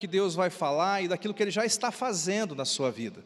que 0.00 0.06
Deus 0.06 0.34
vai 0.34 0.48
falar 0.48 1.02
e 1.02 1.08
daquilo 1.08 1.34
que 1.34 1.42
Ele 1.42 1.50
já 1.50 1.66
está 1.66 1.92
fazendo 1.92 2.54
na 2.54 2.64
sua 2.64 2.90
vida. 2.90 3.22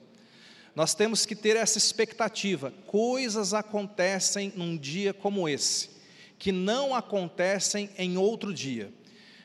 Nós 0.75 0.93
temos 0.93 1.25
que 1.25 1.37
ter 1.37 1.55
essa 1.57 1.79
expectativa. 1.79 2.75
Coisas 2.89 3.55
acontecem 3.55 4.53
num 4.57 4.77
dia 4.77 5.15
como 5.15 5.49
esse, 5.49 5.91
que 6.37 6.51
não 6.51 6.93
acontecem 6.93 7.89
em 7.97 8.19
outro 8.19 8.53
dia. 8.53 8.93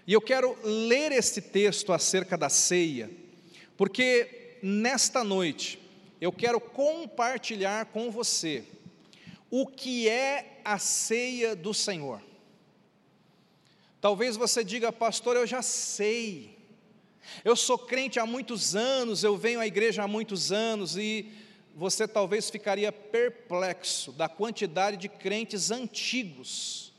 E 0.08 0.14
eu 0.14 0.20
quero 0.20 0.58
ler 0.64 1.12
esse 1.12 1.40
texto 1.40 1.94
acerca 1.94 2.36
da 2.36 2.50
ceia, 2.50 3.12
porque 3.78 4.58
nesta 4.64 5.24
noite 5.24 5.80
eu 6.20 6.32
quero 6.32 6.60
compartilhar 6.60 7.86
com 7.86 8.10
você 8.10 8.64
o 9.52 9.68
que 9.68 10.10
é 10.10 10.62
a 10.66 10.80
ceia 10.80 11.56
do 11.56 11.76
Senhor. 11.76 12.24
Talvez 14.02 14.36
você 14.36 14.64
diga, 14.64 14.92
pastor, 14.92 15.36
eu 15.36 15.46
já 15.46 15.62
sei. 15.62 16.59
Eu 17.44 17.56
sou 17.56 17.78
crente 17.78 18.20
há 18.20 18.26
muitos 18.26 18.76
anos, 18.76 19.24
eu 19.24 19.38
venho 19.38 19.60
à 19.60 19.68
igreja 19.68 20.04
há 20.04 20.08
muitos 20.08 20.52
anos 20.52 20.98
e 20.98 21.32
você 21.76 22.08
talvez 22.08 22.50
ficaria 22.50 22.92
perplexo 22.92 24.12
da 24.12 24.28
quantidade 24.28 24.98
de 24.98 25.08
crentes 25.08 25.72
antigos 25.72 26.92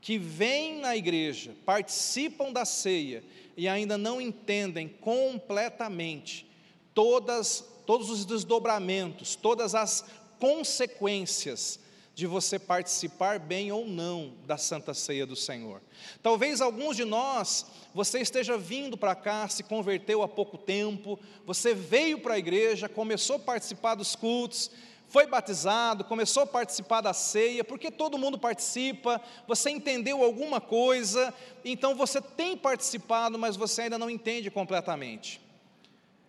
que 0.00 0.18
vêm 0.18 0.80
na 0.80 0.96
igreja, 0.96 1.54
participam 1.64 2.52
da 2.52 2.64
ceia 2.64 3.22
e 3.56 3.68
ainda 3.68 3.96
não 3.96 4.20
entendem 4.20 4.88
completamente 4.88 6.46
todas, 6.92 7.64
todos 7.86 8.10
os 8.10 8.24
desdobramentos, 8.24 9.36
todas 9.36 9.74
as 9.74 10.04
consequências 10.38 11.78
de 12.14 12.26
você 12.26 12.58
participar 12.58 13.38
bem 13.38 13.72
ou 13.72 13.86
não 13.86 14.34
da 14.46 14.58
Santa 14.58 14.92
Ceia 14.92 15.24
do 15.24 15.34
Senhor. 15.34 15.80
Talvez 16.22 16.60
alguns 16.60 16.96
de 16.96 17.04
nós, 17.04 17.66
você 17.94 18.20
esteja 18.20 18.58
vindo 18.58 18.96
para 18.96 19.14
cá, 19.14 19.48
se 19.48 19.62
converteu 19.62 20.22
há 20.22 20.28
pouco 20.28 20.58
tempo, 20.58 21.18
você 21.46 21.74
veio 21.74 22.18
para 22.18 22.34
a 22.34 22.38
igreja, 22.38 22.88
começou 22.88 23.36
a 23.36 23.38
participar 23.38 23.94
dos 23.94 24.14
cultos, 24.14 24.70
foi 25.08 25.26
batizado, 25.26 26.04
começou 26.04 26.42
a 26.42 26.46
participar 26.46 27.00
da 27.00 27.12
ceia, 27.12 27.62
porque 27.62 27.90
todo 27.90 28.18
mundo 28.18 28.38
participa, 28.38 29.20
você 29.46 29.70
entendeu 29.70 30.22
alguma 30.22 30.60
coisa, 30.60 31.34
então 31.64 31.94
você 31.94 32.20
tem 32.20 32.56
participado, 32.56 33.38
mas 33.38 33.56
você 33.56 33.82
ainda 33.82 33.98
não 33.98 34.08
entende 34.08 34.50
completamente. 34.50 35.40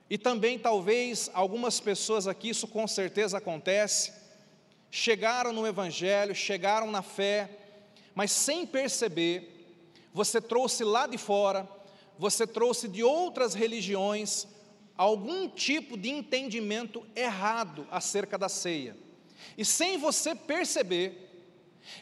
E 0.09 0.17
também, 0.17 0.59
talvez, 0.59 1.29
algumas 1.33 1.79
pessoas 1.79 2.27
aqui, 2.27 2.49
isso 2.49 2.67
com 2.67 2.85
certeza 2.87 3.37
acontece, 3.37 4.11
chegaram 4.95 5.51
no 5.51 5.65
Evangelho, 5.65 6.35
chegaram 6.35 6.91
na 6.91 7.01
fé, 7.01 7.49
mas 8.13 8.31
sem 8.31 8.63
perceber, 8.63 9.65
você 10.13 10.39
trouxe 10.39 10.83
lá 10.83 11.07
de 11.07 11.17
fora, 11.17 11.67
você 12.15 12.45
trouxe 12.45 12.87
de 12.87 13.03
outras 13.03 13.55
religiões 13.55 14.45
algum 14.95 15.49
tipo 15.49 15.97
de 15.97 16.11
entendimento 16.11 17.03
errado 17.15 17.87
acerca 17.89 18.37
da 18.37 18.47
ceia. 18.47 18.95
E 19.57 19.65
sem 19.65 19.97
você 19.97 20.35
perceber, 20.35 21.27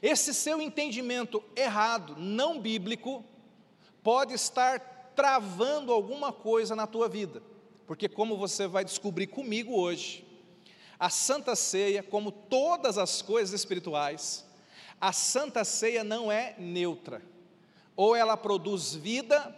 esse 0.02 0.34
seu 0.34 0.62
entendimento 0.62 1.42
errado, 1.56 2.18
não 2.18 2.60
bíblico, 2.60 3.24
pode 4.04 4.34
estar 4.34 5.14
travando 5.16 5.94
alguma 5.94 6.34
coisa 6.34 6.76
na 6.76 6.86
tua 6.86 7.08
vida. 7.08 7.42
Porque 7.88 8.10
como 8.10 8.36
você 8.36 8.68
vai 8.68 8.84
descobrir 8.84 9.28
comigo 9.28 9.80
hoje, 9.80 10.30
a 11.02 11.10
Santa 11.10 11.56
Ceia, 11.56 12.04
como 12.04 12.32
todas 12.32 12.96
as 12.96 13.24
coisas 13.24 13.60
espirituais, 13.60 14.46
a 15.02 15.12
Santa 15.12 15.64
Ceia 15.64 16.04
não 16.04 16.32
é 16.32 16.54
neutra. 16.60 17.24
Ou 17.96 18.16
ela 18.16 18.38
produz 18.38 18.94
vida, 18.94 19.52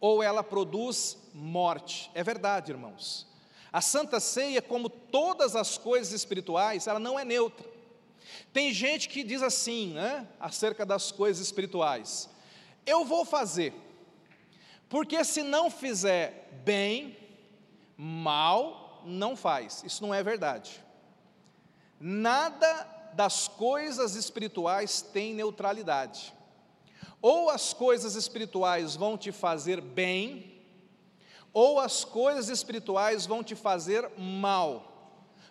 ou 0.00 0.22
ela 0.22 0.42
produz 0.42 1.18
morte. 1.34 2.10
É 2.14 2.24
verdade, 2.24 2.72
irmãos. 2.72 3.26
A 3.70 3.82
Santa 3.82 4.18
Ceia, 4.20 4.62
como 4.62 4.88
todas 4.88 5.54
as 5.54 5.76
coisas 5.76 6.14
espirituais, 6.14 6.86
ela 6.86 6.98
não 6.98 7.20
é 7.20 7.26
neutra. 7.26 7.68
Tem 8.54 8.72
gente 8.72 9.10
que 9.10 9.22
diz 9.22 9.42
assim, 9.42 9.92
né, 9.92 10.26
acerca 10.40 10.86
das 10.86 11.12
coisas 11.12 11.44
espirituais: 11.44 12.26
eu 12.86 13.04
vou 13.04 13.26
fazer, 13.26 13.74
porque 14.88 15.22
se 15.24 15.42
não 15.42 15.70
fizer 15.70 16.48
bem, 16.64 17.18
mal 17.98 18.81
não 19.04 19.36
faz. 19.36 19.82
Isso 19.84 20.02
não 20.02 20.14
é 20.14 20.22
verdade. 20.22 20.82
Nada 22.00 22.86
das 23.14 23.46
coisas 23.46 24.14
espirituais 24.14 25.02
tem 25.02 25.34
neutralidade. 25.34 26.32
Ou 27.20 27.50
as 27.50 27.72
coisas 27.72 28.16
espirituais 28.16 28.96
vão 28.96 29.16
te 29.16 29.30
fazer 29.30 29.80
bem, 29.80 30.60
ou 31.52 31.78
as 31.78 32.04
coisas 32.04 32.48
espirituais 32.48 33.26
vão 33.26 33.44
te 33.44 33.54
fazer 33.54 34.10
mal. 34.18 34.88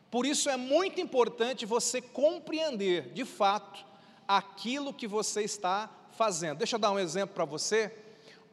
Por 0.09 0.25
isso 0.25 0.49
é 0.49 0.57
muito 0.57 0.99
importante 0.99 1.65
você 1.65 2.01
compreender, 2.01 3.13
de 3.13 3.23
fato, 3.23 3.85
aquilo 4.27 4.93
que 4.93 5.07
você 5.07 5.43
está 5.43 5.89
fazendo. 6.11 6.57
Deixa 6.57 6.75
eu 6.75 6.79
dar 6.79 6.91
um 6.91 6.99
exemplo 6.99 7.33
para 7.33 7.45
você. 7.45 7.95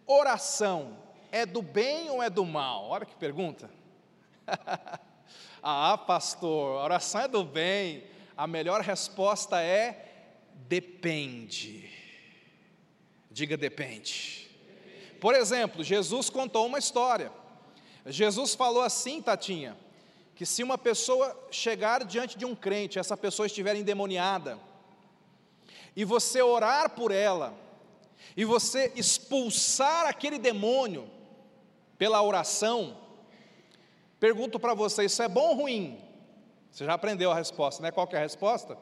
Oração 0.07 0.97
é 1.33 1.45
do 1.45 1.61
bem 1.61 2.11
ou 2.11 2.23
é 2.23 2.31
do 2.31 2.45
mal? 2.45 2.85
Olha 2.85 3.05
que 3.05 3.17
pergunta. 3.17 3.69
ah, 5.63 5.99
pastor, 5.99 6.81
a 6.81 6.85
oração 6.85 7.21
é 7.23 7.29
do 7.29 7.45
bem. 7.45 8.05
A 8.37 8.47
melhor 8.47 8.81
resposta 8.81 9.61
é 9.61 10.07
depende. 10.69 11.91
Diga 13.31 13.57
depende. 13.57 14.49
Por 15.21 15.35
exemplo, 15.35 15.83
Jesus 15.83 16.31
contou 16.31 16.67
uma 16.67 16.79
história. 16.79 17.33
Jesus 18.07 18.55
falou 18.55 18.83
assim, 18.83 19.21
Tatinha, 19.21 19.77
que 20.35 20.47
se 20.47 20.63
uma 20.63 20.79
pessoa 20.79 21.37
chegar 21.51 22.05
diante 22.05 22.39
de 22.39 22.45
um 22.45 22.55
crente, 22.55 22.99
essa 22.99 23.17
pessoa 23.17 23.47
estiver 23.47 23.75
endemoniada, 23.75 24.59
e 25.97 26.05
você 26.05 26.41
orar 26.41 26.91
por 26.91 27.11
ela, 27.11 27.53
e 28.37 28.45
você 28.45 28.93
expulsar 28.95 30.07
aquele 30.07 30.39
demônio 30.39 31.11
pela 31.99 32.23
oração, 32.23 32.97
Pergunto 34.21 34.59
para 34.59 34.75
você, 34.75 35.05
isso 35.05 35.23
é 35.23 35.29
bom 35.29 35.49
ou 35.49 35.55
ruim? 35.55 35.99
Você 36.71 36.85
já 36.85 36.95
aprendeu 36.95 37.31
a 37.31 37.35
resposta, 37.35 37.83
né? 37.83 37.91
Qual 37.91 38.09
é 38.13 38.17
a 38.17 38.21
resposta? 38.21 38.77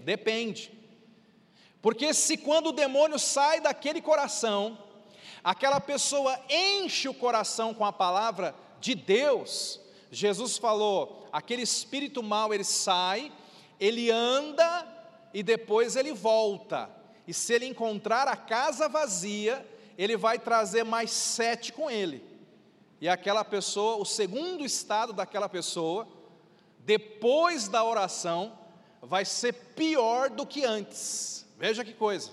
Depende. 0.00 0.72
Porque 1.80 2.12
se 2.12 2.36
quando 2.36 2.68
o 2.68 2.72
demônio 2.72 3.18
sai 3.18 3.60
daquele 3.60 4.00
coração, 4.00 4.78
aquela 5.42 5.80
pessoa 5.80 6.38
enche 6.48 7.08
o 7.08 7.14
coração 7.14 7.72
com 7.72 7.84
a 7.84 7.92
palavra 7.92 8.54
de 8.80 8.94
Deus, 8.94 9.80
Jesus 10.10 10.58
falou, 10.58 11.28
aquele 11.32 11.62
espírito 11.62 12.22
mau 12.22 12.52
ele 12.52 12.64
sai, 12.64 13.32
ele 13.78 14.10
anda 14.10 14.86
e 15.32 15.42
depois 15.42 15.96
ele 15.96 16.12
volta. 16.12 16.90
E 17.26 17.34
se 17.34 17.52
ele 17.52 17.66
encontrar 17.66 18.28
a 18.28 18.36
casa 18.36 18.88
vazia, 18.88 19.66
ele 19.98 20.16
vai 20.16 20.38
trazer 20.38 20.84
mais 20.84 21.10
sete 21.10 21.72
com 21.72 21.90
ele. 21.90 22.24
E 23.00 23.08
aquela 23.08 23.44
pessoa, 23.44 23.96
o 23.96 24.04
segundo 24.04 24.64
estado 24.64 25.12
daquela 25.12 25.48
pessoa, 25.48 26.06
depois 26.80 27.68
da 27.68 27.84
oração, 27.84 28.58
vai 29.02 29.24
ser 29.24 29.52
pior 29.52 30.30
do 30.30 30.46
que 30.46 30.64
antes. 30.64 31.46
Veja 31.58 31.84
que 31.84 31.92
coisa. 31.92 32.30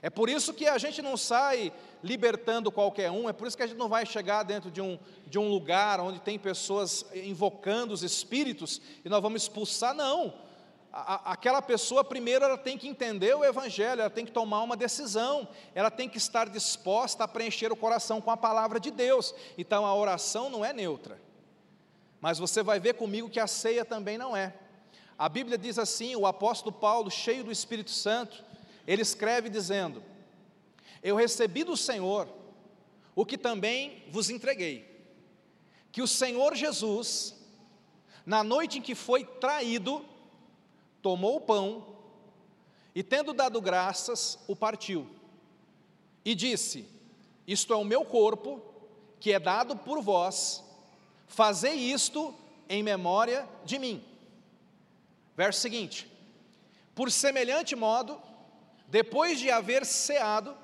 É 0.00 0.08
por 0.08 0.28
isso 0.28 0.54
que 0.54 0.66
a 0.66 0.78
gente 0.78 1.02
não 1.02 1.16
sai 1.16 1.72
libertando 2.02 2.70
qualquer 2.70 3.10
um, 3.10 3.28
é 3.28 3.32
por 3.32 3.48
isso 3.48 3.56
que 3.56 3.62
a 3.62 3.66
gente 3.66 3.78
não 3.78 3.88
vai 3.88 4.06
chegar 4.06 4.42
dentro 4.44 4.70
de 4.70 4.80
um, 4.80 4.98
de 5.26 5.38
um 5.38 5.48
lugar 5.48 5.98
onde 6.00 6.20
tem 6.20 6.38
pessoas 6.38 7.04
invocando 7.14 7.92
os 7.92 8.02
espíritos 8.02 8.80
e 9.04 9.08
nós 9.08 9.20
vamos 9.20 9.42
expulsar, 9.42 9.94
não 9.94 10.45
a, 10.96 11.32
aquela 11.32 11.60
pessoa 11.60 12.02
primeiro 12.02 12.44
ela 12.44 12.56
tem 12.56 12.78
que 12.78 12.88
entender 12.88 13.36
o 13.36 13.44
Evangelho, 13.44 14.00
ela 14.00 14.10
tem 14.10 14.24
que 14.24 14.32
tomar 14.32 14.62
uma 14.62 14.76
decisão, 14.76 15.46
ela 15.74 15.90
tem 15.90 16.08
que 16.08 16.16
estar 16.16 16.48
disposta 16.48 17.24
a 17.24 17.28
preencher 17.28 17.70
o 17.70 17.76
coração 17.76 18.18
com 18.20 18.30
a 18.30 18.36
palavra 18.36 18.80
de 18.80 18.90
Deus. 18.90 19.34
Então 19.58 19.84
a 19.84 19.94
oração 19.94 20.48
não 20.48 20.64
é 20.64 20.72
neutra. 20.72 21.20
Mas 22.18 22.38
você 22.38 22.62
vai 22.62 22.80
ver 22.80 22.94
comigo 22.94 23.28
que 23.28 23.38
a 23.38 23.46
ceia 23.46 23.84
também 23.84 24.16
não 24.16 24.34
é. 24.34 24.54
A 25.18 25.28
Bíblia 25.28 25.58
diz 25.58 25.78
assim: 25.78 26.16
o 26.16 26.26
apóstolo 26.26 26.74
Paulo, 26.74 27.10
cheio 27.10 27.44
do 27.44 27.52
Espírito 27.52 27.90
Santo, 27.90 28.42
ele 28.86 29.02
escreve 29.02 29.50
dizendo: 29.50 30.02
Eu 31.02 31.14
recebi 31.14 31.62
do 31.62 31.76
Senhor 31.76 32.26
o 33.14 33.26
que 33.26 33.36
também 33.36 34.02
vos 34.10 34.30
entreguei, 34.30 35.06
que 35.92 36.00
o 36.00 36.08
Senhor 36.08 36.54
Jesus, 36.54 37.34
na 38.24 38.42
noite 38.42 38.78
em 38.78 38.82
que 38.82 38.94
foi 38.94 39.24
traído, 39.24 40.04
tomou 41.06 41.36
o 41.36 41.40
pão 41.40 41.86
e, 42.92 43.00
tendo 43.00 43.32
dado 43.32 43.60
graças, 43.60 44.40
o 44.48 44.56
partiu. 44.56 45.08
E 46.24 46.34
disse: 46.34 46.84
Isto 47.46 47.72
é 47.72 47.76
o 47.76 47.84
meu 47.84 48.04
corpo, 48.04 48.60
que 49.20 49.32
é 49.32 49.38
dado 49.38 49.76
por 49.76 50.02
vós, 50.02 50.64
fazei 51.28 51.74
isto 51.74 52.34
em 52.68 52.82
memória 52.82 53.48
de 53.64 53.78
mim. 53.78 54.04
Verso 55.36 55.60
seguinte: 55.60 56.10
Por 56.92 57.12
semelhante 57.12 57.76
modo, 57.76 58.20
depois 58.88 59.38
de 59.38 59.48
haver 59.48 59.86
ceado, 59.86 60.56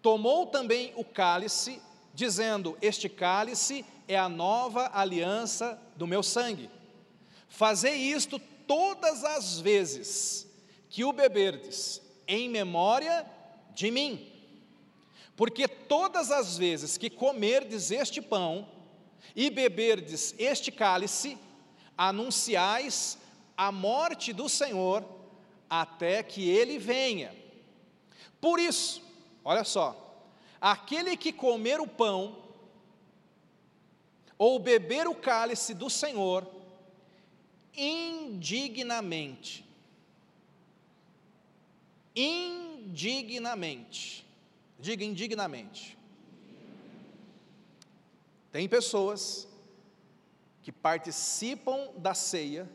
tomou 0.00 0.46
também 0.46 0.92
o 0.94 1.04
cálice, 1.04 1.82
dizendo: 2.14 2.78
Este 2.80 3.08
cálice 3.08 3.84
é 4.06 4.16
a 4.16 4.28
nova 4.28 4.88
aliança 4.94 5.76
do 5.96 6.06
meu 6.06 6.22
sangue. 6.22 6.70
Fazei 7.48 7.96
isto 7.96 8.40
todas 8.66 9.24
as 9.24 9.60
vezes 9.60 10.46
que 10.88 11.04
o 11.04 11.12
beberdes, 11.12 12.00
em 12.26 12.48
memória 12.48 13.26
de 13.74 13.90
mim. 13.90 14.32
Porque 15.36 15.66
todas 15.66 16.30
as 16.30 16.56
vezes 16.56 16.96
que 16.96 17.10
comerdes 17.10 17.90
este 17.90 18.22
pão 18.22 18.68
e 19.34 19.50
beberdes 19.50 20.34
este 20.38 20.70
cálice, 20.70 21.36
anunciais 21.96 23.18
a 23.56 23.70
morte 23.70 24.32
do 24.32 24.48
Senhor 24.48 25.04
até 25.68 26.22
que 26.22 26.48
ele 26.48 26.78
venha. 26.78 27.34
Por 28.40 28.60
isso, 28.60 29.02
olha 29.44 29.64
só, 29.64 30.24
aquele 30.60 31.16
que 31.16 31.32
comer 31.32 31.80
o 31.80 31.86
pão 31.86 32.44
ou 34.36 34.58
beber 34.58 35.06
o 35.06 35.14
cálice 35.14 35.74
do 35.74 35.88
Senhor 35.88 36.46
indignamente, 37.76 39.64
indignamente, 42.14 44.24
diga 44.78 45.04
indignamente. 45.04 45.98
Tem 48.52 48.68
pessoas 48.68 49.48
que 50.62 50.70
participam 50.70 51.88
da 51.96 52.14
ceia 52.14 52.70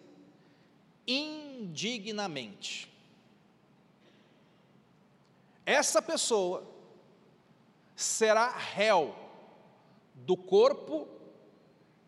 indignamente. 1.07 2.91
Essa 5.65 6.01
pessoa 6.01 6.67
será 7.95 8.49
réu 8.49 9.15
do 10.13 10.35
corpo 10.35 11.07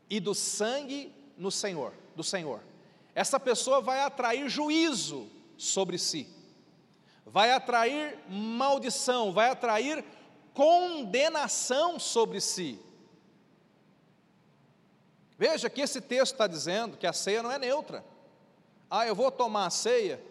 e 0.10 0.20
do 0.20 0.36
sangue 0.36 1.14
no 1.38 1.52
Senhor, 1.52 1.94
do 2.16 2.24
Senhor. 2.24 2.71
Essa 3.14 3.40
pessoa 3.40 3.82
vai 3.82 4.02
atrair 4.02 4.50
juízo 4.50 5.30
sobre 5.58 5.98
si. 5.98 6.28
Vai 7.26 7.52
atrair 7.52 8.18
maldição, 8.30 9.32
vai 9.32 9.50
atrair 9.50 10.04
condenação 10.54 12.00
sobre 12.00 12.42
si. 12.42 12.80
Veja 15.38 15.70
que 15.70 15.82
esse 15.82 16.00
texto 16.00 16.34
está 16.34 16.48
dizendo 16.48 16.98
que 16.98 17.08
a 17.08 17.14
ceia 17.14 17.42
não 17.42 17.52
é 17.52 17.58
neutra. 17.58 18.06
Ah, 18.90 19.08
eu 19.08 19.16
vou 19.16 19.32
tomar 19.32 19.66
a 19.66 19.70
ceia, 19.70 20.22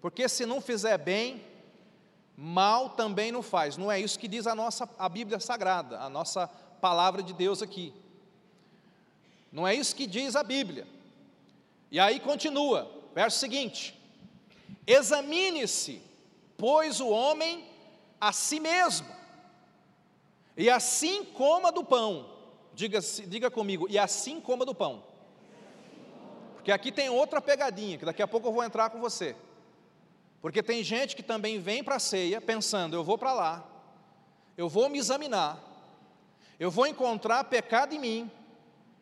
porque 0.00 0.28
se 0.28 0.44
não 0.44 0.60
fizer 0.60 0.98
bem, 0.98 1.42
mal 2.36 2.90
também 2.90 3.30
não 3.30 3.42
faz. 3.42 3.76
Não 3.76 3.90
é 3.90 4.00
isso 4.00 4.18
que 4.18 4.28
diz 4.28 4.46
a 4.46 4.54
nossa 4.54 4.88
a 4.98 5.08
Bíblia 5.08 5.38
Sagrada, 5.40 6.00
a 6.00 6.08
nossa 6.10 6.48
palavra 6.80 7.22
de 7.22 7.32
Deus 7.32 7.62
aqui. 7.62 7.94
Não 9.50 9.66
é 9.66 9.74
isso 9.74 9.94
que 9.94 10.06
diz 10.06 10.34
a 10.34 10.42
Bíblia. 10.42 10.86
E 11.92 12.00
aí 12.00 12.18
continua, 12.18 12.90
verso 13.14 13.38
seguinte: 13.38 13.94
Examine-se, 14.86 16.00
pois 16.56 17.00
o 17.00 17.10
homem 17.10 17.66
a 18.18 18.32
si 18.32 18.58
mesmo, 18.58 19.06
e 20.56 20.70
assim 20.70 21.22
coma 21.22 21.70
do 21.70 21.84
pão. 21.84 22.30
Diga, 22.72 22.98
diga 23.26 23.50
comigo, 23.50 23.86
e 23.90 23.98
assim 23.98 24.40
coma 24.40 24.64
do 24.64 24.74
pão. 24.74 25.04
Porque 26.54 26.72
aqui 26.72 26.90
tem 26.90 27.10
outra 27.10 27.42
pegadinha, 27.42 27.98
que 27.98 28.06
daqui 28.06 28.22
a 28.22 28.26
pouco 28.26 28.48
eu 28.48 28.52
vou 28.52 28.64
entrar 28.64 28.88
com 28.88 28.98
você. 28.98 29.36
Porque 30.40 30.62
tem 30.62 30.82
gente 30.82 31.14
que 31.14 31.22
também 31.22 31.60
vem 31.60 31.84
para 31.84 31.96
a 31.96 32.00
ceia 32.00 32.40
pensando: 32.40 32.96
eu 32.96 33.04
vou 33.04 33.18
para 33.18 33.34
lá, 33.34 33.68
eu 34.56 34.66
vou 34.66 34.88
me 34.88 34.98
examinar, 34.98 35.62
eu 36.58 36.70
vou 36.70 36.86
encontrar 36.86 37.44
pecado 37.44 37.94
em 37.94 37.98
mim, 37.98 38.30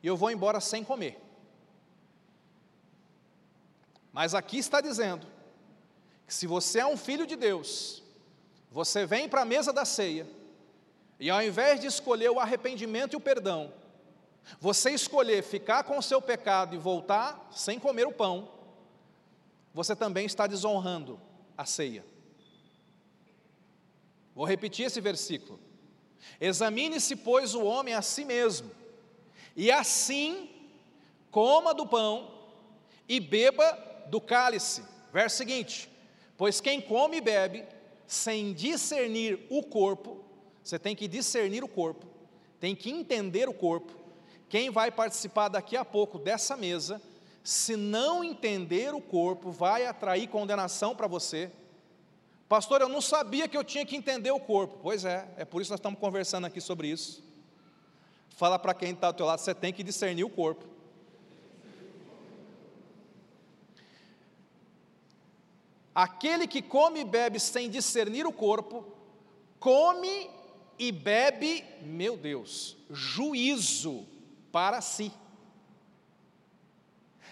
e 0.02 0.08
eu 0.08 0.16
vou 0.16 0.28
embora 0.28 0.58
sem 0.58 0.82
comer. 0.82 1.29
Mas 4.12 4.34
aqui 4.34 4.58
está 4.58 4.80
dizendo 4.80 5.26
que 6.26 6.34
se 6.34 6.46
você 6.46 6.80
é 6.80 6.86
um 6.86 6.96
filho 6.96 7.26
de 7.26 7.36
Deus, 7.36 8.02
você 8.70 9.06
vem 9.06 9.28
para 9.28 9.42
a 9.42 9.44
mesa 9.44 9.72
da 9.72 9.84
ceia, 9.84 10.26
e 11.18 11.28
ao 11.28 11.42
invés 11.42 11.80
de 11.80 11.86
escolher 11.86 12.30
o 12.30 12.40
arrependimento 12.40 13.12
e 13.12 13.16
o 13.16 13.20
perdão, 13.20 13.72
você 14.58 14.90
escolher 14.90 15.42
ficar 15.42 15.84
com 15.84 15.98
o 15.98 16.02
seu 16.02 16.20
pecado 16.20 16.74
e 16.74 16.78
voltar 16.78 17.48
sem 17.52 17.78
comer 17.78 18.06
o 18.06 18.12
pão, 18.12 18.48
você 19.72 19.94
também 19.94 20.26
está 20.26 20.46
desonrando 20.46 21.20
a 21.56 21.64
ceia. 21.64 22.04
Vou 24.34 24.44
repetir 24.44 24.86
esse 24.86 25.00
versículo. 25.00 25.60
Examine-se, 26.40 27.16
pois, 27.16 27.54
o 27.54 27.64
homem 27.64 27.94
a 27.94 28.02
si 28.02 28.24
mesmo, 28.24 28.70
e 29.54 29.70
assim 29.70 30.48
coma 31.30 31.72
do 31.72 31.86
pão 31.86 32.40
e 33.08 33.20
beba 33.20 33.89
do 34.10 34.20
cálice. 34.20 34.82
Verso 35.12 35.36
seguinte: 35.36 35.90
Pois 36.36 36.60
quem 36.60 36.80
come 36.80 37.18
e 37.18 37.20
bebe, 37.20 37.64
sem 38.06 38.52
discernir 38.52 39.46
o 39.48 39.62
corpo, 39.62 40.24
você 40.62 40.78
tem 40.78 40.94
que 40.94 41.08
discernir 41.08 41.62
o 41.64 41.68
corpo, 41.68 42.06
tem 42.58 42.74
que 42.74 42.90
entender 42.90 43.48
o 43.48 43.54
corpo, 43.54 43.94
quem 44.48 44.68
vai 44.68 44.90
participar 44.90 45.48
daqui 45.48 45.76
a 45.76 45.84
pouco 45.84 46.18
dessa 46.18 46.56
mesa, 46.56 47.00
se 47.42 47.76
não 47.76 48.24
entender 48.24 48.92
o 48.92 49.00
corpo, 49.00 49.50
vai 49.50 49.86
atrair 49.86 50.28
condenação 50.28 50.94
para 50.94 51.06
você. 51.06 51.50
Pastor, 52.48 52.80
eu 52.80 52.88
não 52.88 53.00
sabia 53.00 53.46
que 53.46 53.56
eu 53.56 53.62
tinha 53.62 53.86
que 53.86 53.94
entender 53.94 54.32
o 54.32 54.40
corpo. 54.40 54.80
Pois 54.82 55.04
é, 55.04 55.28
é 55.36 55.44
por 55.44 55.62
isso 55.62 55.68
que 55.68 55.72
nós 55.72 55.78
estamos 55.78 56.00
conversando 56.00 56.48
aqui 56.48 56.60
sobre 56.60 56.88
isso. 56.88 57.22
Fala 58.30 58.58
para 58.58 58.74
quem 58.74 58.90
está 58.90 59.06
ao 59.06 59.14
teu 59.14 59.24
lado, 59.24 59.38
você 59.38 59.54
tem 59.54 59.72
que 59.72 59.84
discernir 59.84 60.24
o 60.24 60.30
corpo. 60.30 60.66
Aquele 65.94 66.46
que 66.46 66.62
come 66.62 67.00
e 67.00 67.04
bebe 67.04 67.40
sem 67.40 67.68
discernir 67.68 68.26
o 68.26 68.32
corpo, 68.32 68.84
come 69.58 70.30
e 70.78 70.90
bebe, 70.90 71.64
meu 71.82 72.16
Deus, 72.16 72.76
juízo 72.90 74.06
para 74.50 74.80
si. 74.80 75.12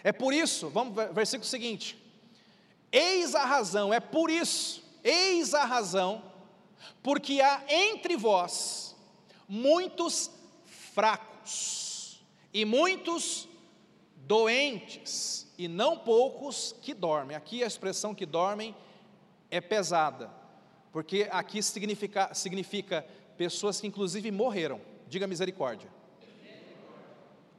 É 0.05 0.12
por 0.12 0.32
isso, 0.32 0.69
vamos 0.69 0.94
versículo 1.12 1.49
seguinte. 1.49 1.96
Eis 2.93 3.34
a 3.34 3.44
razão, 3.44 3.93
é 3.93 4.00
por 4.00 4.31
isso, 4.31 4.82
eis 5.02 5.55
a 5.55 5.64
razão, 5.64 6.22
porque 7.02 7.40
há 7.40 7.62
entre 7.69 8.16
vós 8.16 8.96
muitos 9.49 10.31
fracos 10.64 12.20
e 12.53 12.65
muitos 12.65 13.48
doentes, 14.17 15.46
e 15.58 15.67
não 15.67 15.98
poucos 15.98 16.74
que 16.81 16.94
dormem. 16.94 17.36
Aqui 17.36 17.65
a 17.65 17.67
expressão 17.67 18.15
que 18.15 18.24
dormem 18.24 18.74
é 19.50 19.60
pesada, 19.60 20.31
porque 20.93 21.29
aqui 21.32 21.60
significa, 21.60 22.32
significa 22.32 23.05
pessoas 23.36 23.81
que 23.81 23.86
inclusive 23.88 24.31
morreram. 24.31 24.81
Diga 25.08 25.27
misericórdia. 25.27 25.91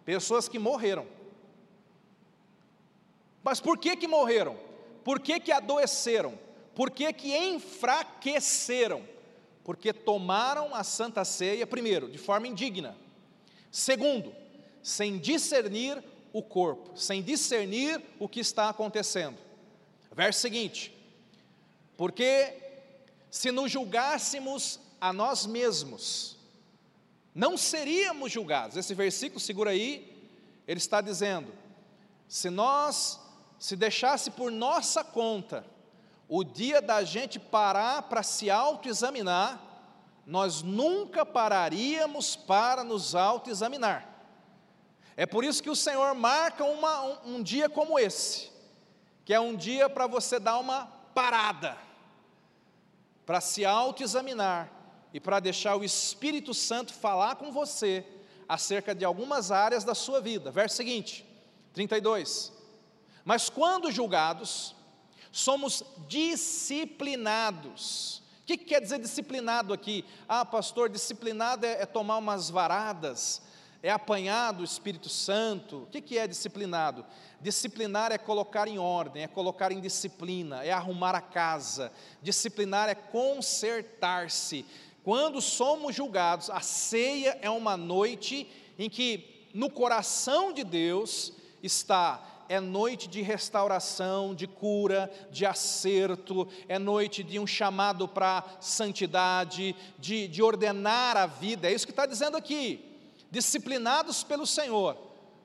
Pessoas 0.06 0.48
que 0.48 0.58
morreram. 0.58 1.06
Mas 3.44 3.60
por 3.60 3.78
que 3.78 3.96
que 3.98 4.08
morreram? 4.08 4.58
Por 5.04 5.20
que 5.20 5.40
que 5.40 5.52
adoeceram? 5.52 6.40
Por 6.74 6.92
que 6.92 7.12
que 7.12 7.36
enfraqueceram? 7.36 9.04
Porque 9.64 9.92
tomaram 9.92 10.74
a 10.74 10.84
santa 10.84 11.26
ceia, 11.26 11.68
primeiro, 11.68 12.10
de 12.10 12.18
forma 12.18 12.48
indigna. 12.48 12.96
Segundo, 13.72 14.34
sem 14.82 15.18
discernir 15.18 16.02
o 16.32 16.42
corpo, 16.42 16.98
sem 16.98 17.22
discernir 17.22 18.02
o 18.20 18.28
que 18.28 18.40
está 18.40 18.70
acontecendo. 18.70 19.38
Verso 20.12 20.40
seguinte: 20.40 20.96
Porque 21.98 22.56
se 23.30 23.52
nos 23.52 23.72
julgássemos 23.72 24.80
a 25.00 25.14
nós 25.14 25.46
mesmos, 25.46 26.38
não 27.34 27.58
seríamos 27.58 28.32
julgados. 28.32 28.76
Esse 28.76 28.94
versículo, 28.94 29.40
segura 29.40 29.72
aí, 29.72 30.30
ele 30.68 30.78
está 30.80 31.02
dizendo: 31.02 31.54
se 32.28 32.50
nós, 32.50 33.20
se 33.58 33.76
deixasse 33.76 34.32
por 34.32 34.52
nossa 34.52 35.04
conta, 35.04 35.66
o 36.28 36.44
dia 36.44 36.82
da 36.82 37.04
gente 37.04 37.40
parar 37.40 38.04
para 38.04 38.22
se 38.24 38.50
autoexaminar, 38.50 39.62
nós 40.26 40.62
nunca 40.62 41.26
pararíamos 41.26 42.36
para 42.36 42.84
nos 42.84 43.16
autoexaminar. 43.16 44.09
É 45.20 45.26
por 45.26 45.44
isso 45.44 45.62
que 45.62 45.70
o 45.70 45.76
Senhor 45.76 46.16
marca 46.16 46.64
uma, 46.64 47.02
um, 47.02 47.36
um 47.36 47.44
dia 47.44 47.68
como 47.68 48.00
esse, 48.00 48.50
que 49.26 49.34
é 49.34 49.40
um 49.40 49.54
dia 49.54 49.90
para 49.90 50.08
você 50.08 50.40
dar 50.40 50.58
uma 50.58 50.86
parada, 51.14 51.78
para 53.26 53.42
se 53.42 53.66
autoexaminar 53.66 54.72
e 55.14 55.20
para 55.20 55.42
deixar 55.42 55.76
o 55.76 55.84
Espírito 55.84 56.54
Santo 56.54 56.94
falar 56.94 57.36
com 57.36 57.52
você 57.52 58.06
acerca 58.48 58.96
de 58.96 59.04
algumas 59.04 59.52
áreas 59.52 59.84
da 59.84 59.94
sua 59.94 60.22
vida. 60.22 60.52
Verso 60.52 60.78
seguinte, 60.78 61.26
32. 61.74 62.54
Mas 63.26 63.50
quando 63.50 63.92
julgados, 63.92 64.74
somos 65.34 65.84
disciplinados. 66.08 68.20
O 68.42 68.46
que, 68.46 68.58
que 68.58 68.64
quer 68.64 68.80
dizer 68.80 69.00
disciplinado 69.00 69.74
aqui? 69.74 70.06
Ah, 70.30 70.46
pastor, 70.46 70.88
disciplinado 70.88 71.66
é, 71.66 71.82
é 71.82 71.86
tomar 71.86 72.20
umas 72.20 72.50
varadas, 72.50 73.42
é 73.82 73.90
apanhar 73.90 74.52
do 74.52 74.64
Espírito 74.64 75.10
Santo. 75.10 75.84
O 75.84 75.86
que, 75.88 76.02
que 76.02 76.18
é 76.18 76.28
disciplinado? 76.28 77.06
Disciplinar 77.42 78.12
é 78.12 78.18
colocar 78.18 78.68
em 78.68 78.78
ordem, 78.78 79.24
é 79.24 79.28
colocar 79.28 79.72
em 79.72 79.80
disciplina, 79.80 80.64
é 80.64 80.72
arrumar 80.72 81.16
a 81.16 81.22
casa. 81.22 81.92
Disciplinar 82.22 82.90
é 82.90 82.96
consertar-se. 82.96 84.66
Quando 85.04 85.42
somos 85.42 85.96
julgados, 85.96 86.50
a 86.50 86.60
ceia 86.60 87.38
é 87.42 87.50
uma 87.50 87.78
noite 87.78 88.50
em 88.78 88.90
que 88.90 89.48
no 89.54 89.70
coração 89.70 90.52
de 90.52 90.64
Deus 90.64 91.34
está 91.64 92.26
é 92.50 92.60
noite 92.60 93.08
de 93.08 93.22
restauração, 93.22 94.34
de 94.34 94.48
cura, 94.48 95.10
de 95.30 95.46
acerto, 95.46 96.48
é 96.68 96.80
noite 96.80 97.24
de 97.24 97.38
um 97.38 97.46
chamado 97.46 98.08
para 98.08 98.44
santidade, 98.60 99.76
de, 100.00 100.28
de 100.28 100.42
ordenar 100.42 101.16
a 101.16 101.28
vida, 101.28 101.70
é 101.70 101.74
isso 101.74 101.86
que 101.86 101.92
está 101.92 102.08
dizendo 102.08 102.36
aqui. 102.36 102.89
Disciplinados 103.32 104.24
pelo 104.24 104.46
Senhor, 104.46 104.98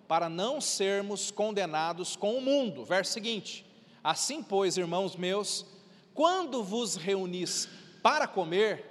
para 0.08 0.28
não 0.28 0.60
sermos 0.60 1.30
condenados 1.30 2.16
com 2.16 2.36
o 2.36 2.40
mundo. 2.40 2.84
Verso 2.84 3.12
seguinte: 3.12 3.66
Assim, 4.02 4.42
pois, 4.42 4.76
irmãos 4.76 5.16
meus, 5.16 5.66
quando 6.12 6.62
vos 6.62 6.96
reunis 6.96 7.68
para 8.02 8.26
comer, 8.26 8.84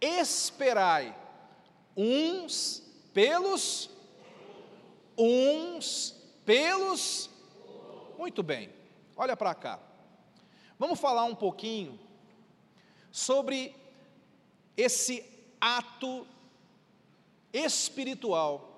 esperai 0.00 1.16
uns 1.96 2.82
pelos 3.12 3.90
uns 5.16 6.14
pelos. 6.44 7.30
Muito 8.18 8.42
bem, 8.42 8.70
olha 9.16 9.36
para 9.36 9.54
cá. 9.54 9.80
Vamos 10.78 10.98
falar 10.98 11.24
um 11.24 11.34
pouquinho 11.34 11.98
sobre 13.10 13.74
esse 14.76 15.24
ato 15.60 16.26
espiritual 17.52 18.72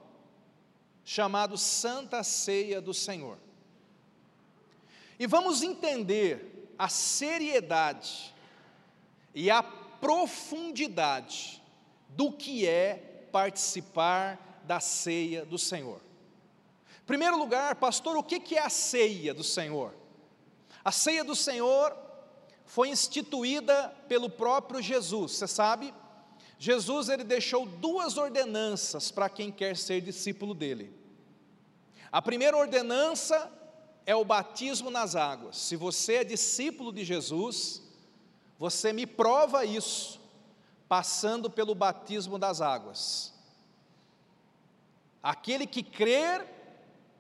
chamado 1.04 1.59
Santa 1.59 2.23
Ceia 2.23 2.81
do 2.81 2.95
Senhor. 2.95 3.38
E 5.19 5.26
vamos 5.26 5.62
entender 5.62 6.73
a 6.78 6.88
seriedade 6.88 8.35
e 9.35 9.50
a 9.50 9.62
profundidade 9.62 11.62
do 12.09 12.33
que 12.33 12.66
é 12.66 13.26
participar 13.31 14.62
da 14.64 14.81
ceia 14.81 15.45
do 15.45 15.59
Senhor. 15.59 16.00
Primeiro 17.07 17.37
lugar, 17.37 17.76
pastor, 17.76 18.16
o 18.16 18.23
que 18.23 18.57
é 18.57 18.62
a 18.62 18.71
ceia 18.71 19.35
do 19.35 19.45
Senhor? 19.45 19.95
A 20.85 20.90
ceia 20.90 21.23
do 21.23 21.35
Senhor 21.35 21.95
foi 22.64 22.88
instituída 22.88 23.95
pelo 24.09 24.31
próprio 24.31 24.81
Jesus, 24.81 25.33
você 25.33 25.47
sabe? 25.47 25.93
Jesus 26.64 27.11
ele 27.11 27.25
deixou 27.25 27.66
duas 27.66 28.16
ordenanças 28.16 29.11
para 29.11 29.28
quem 29.28 29.52
quer 29.52 29.76
ser 29.76 30.00
discípulo 30.00 30.54
dele. 30.54 30.90
A 32.11 32.23
primeira 32.23 32.56
ordenança 32.56 33.52
é 34.06 34.16
o 34.16 34.25
batismo 34.25 34.90
nas 34.90 35.14
águas. 35.14 35.59
Se 35.59 35.76
você 35.76 36.14
é 36.14 36.25
discípulo 36.25 36.90
de 36.90 37.04
Jesus, 37.04 37.83
você 38.59 38.94
me 38.94 39.06
prova 39.06 39.66
isso 39.66 40.18
passando 40.88 41.50
pelo 41.50 41.75
batismo 41.75 42.38
das 42.38 42.62
águas. 42.62 43.35
Aquele 45.23 45.66
que 45.66 45.83
crer 45.83 46.50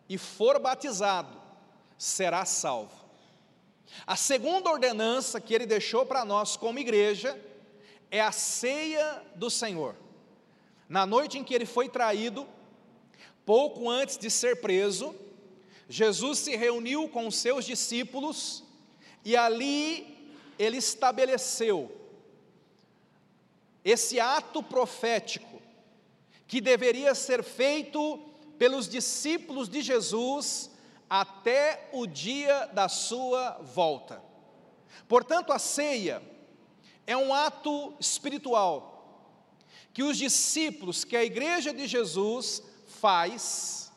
e 0.08 0.16
for 0.16 0.58
batizado, 0.58 1.38
será 1.98 2.46
salvo. 2.46 3.04
A 4.06 4.16
segunda 4.16 4.70
ordenança 4.70 5.38
que 5.38 5.52
ele 5.52 5.66
deixou 5.66 6.06
para 6.06 6.24
nós 6.24 6.56
como 6.56 6.78
igreja 6.78 7.38
é 8.14 8.20
a 8.20 8.30
ceia 8.30 9.20
do 9.34 9.50
Senhor. 9.50 9.96
Na 10.88 11.04
noite 11.04 11.36
em 11.36 11.42
que 11.42 11.52
ele 11.52 11.66
foi 11.66 11.88
traído, 11.88 12.46
pouco 13.44 13.90
antes 13.90 14.16
de 14.16 14.30
ser 14.30 14.60
preso, 14.60 15.16
Jesus 15.88 16.38
se 16.38 16.54
reuniu 16.54 17.08
com 17.08 17.26
os 17.26 17.34
seus 17.34 17.64
discípulos 17.64 18.62
e 19.24 19.36
ali 19.36 20.32
ele 20.56 20.76
estabeleceu 20.76 21.90
esse 23.84 24.20
ato 24.20 24.62
profético 24.62 25.60
que 26.46 26.60
deveria 26.60 27.16
ser 27.16 27.42
feito 27.42 28.20
pelos 28.56 28.88
discípulos 28.88 29.68
de 29.68 29.82
Jesus 29.82 30.70
até 31.10 31.88
o 31.92 32.06
dia 32.06 32.66
da 32.66 32.88
sua 32.88 33.58
volta. 33.60 34.22
Portanto, 35.08 35.52
a 35.52 35.58
ceia 35.58 36.22
é 37.06 37.16
um 37.16 37.32
ato 37.32 37.94
espiritual 38.00 38.94
que 39.92 40.02
os 40.02 40.18
discípulos, 40.18 41.04
que 41.04 41.16
a 41.16 41.24
igreja 41.24 41.72
de 41.72 41.86
Jesus 41.86 42.62
faz 42.86 43.92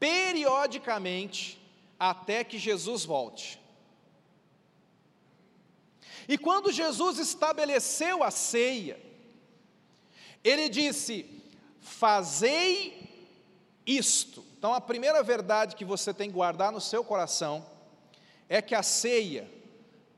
periodicamente 0.00 1.60
até 1.98 2.42
que 2.42 2.58
Jesus 2.58 3.04
volte. 3.04 3.60
E 6.26 6.38
quando 6.38 6.72
Jesus 6.72 7.18
estabeleceu 7.18 8.22
a 8.22 8.30
ceia, 8.30 9.00
ele 10.42 10.68
disse: 10.68 11.42
Fazei 11.80 13.08
isto. 13.86 14.44
Então, 14.58 14.74
a 14.74 14.80
primeira 14.80 15.22
verdade 15.22 15.76
que 15.76 15.84
você 15.84 16.12
tem 16.12 16.28
que 16.28 16.34
guardar 16.34 16.70
no 16.70 16.80
seu 16.80 17.02
coração 17.02 17.64
é 18.48 18.60
que 18.60 18.74
a 18.74 18.82
ceia, 18.82 19.50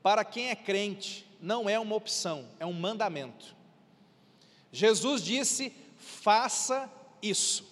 para 0.03 0.25
quem 0.25 0.49
é 0.49 0.55
crente, 0.55 1.29
não 1.41 1.67
é 1.67 1.79
uma 1.79 1.95
opção, 1.95 2.47
é 2.59 2.65
um 2.65 2.73
mandamento. 2.73 3.55
Jesus 4.71 5.23
disse: 5.23 5.73
faça 5.97 6.89
isso. 7.21 7.69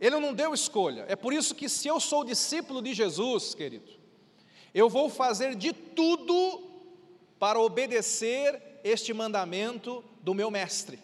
Ele 0.00 0.18
não 0.18 0.34
deu 0.34 0.52
escolha. 0.52 1.04
É 1.08 1.16
por 1.16 1.32
isso 1.32 1.54
que, 1.54 1.68
se 1.68 1.88
eu 1.88 1.98
sou 1.98 2.24
discípulo 2.24 2.82
de 2.82 2.92
Jesus, 2.94 3.54
querido, 3.54 3.90
eu 4.74 4.88
vou 4.88 5.08
fazer 5.08 5.54
de 5.54 5.72
tudo 5.72 6.62
para 7.38 7.60
obedecer 7.60 8.60
este 8.84 9.12
mandamento 9.12 10.04
do 10.20 10.34
meu 10.34 10.50
Mestre. 10.50 10.98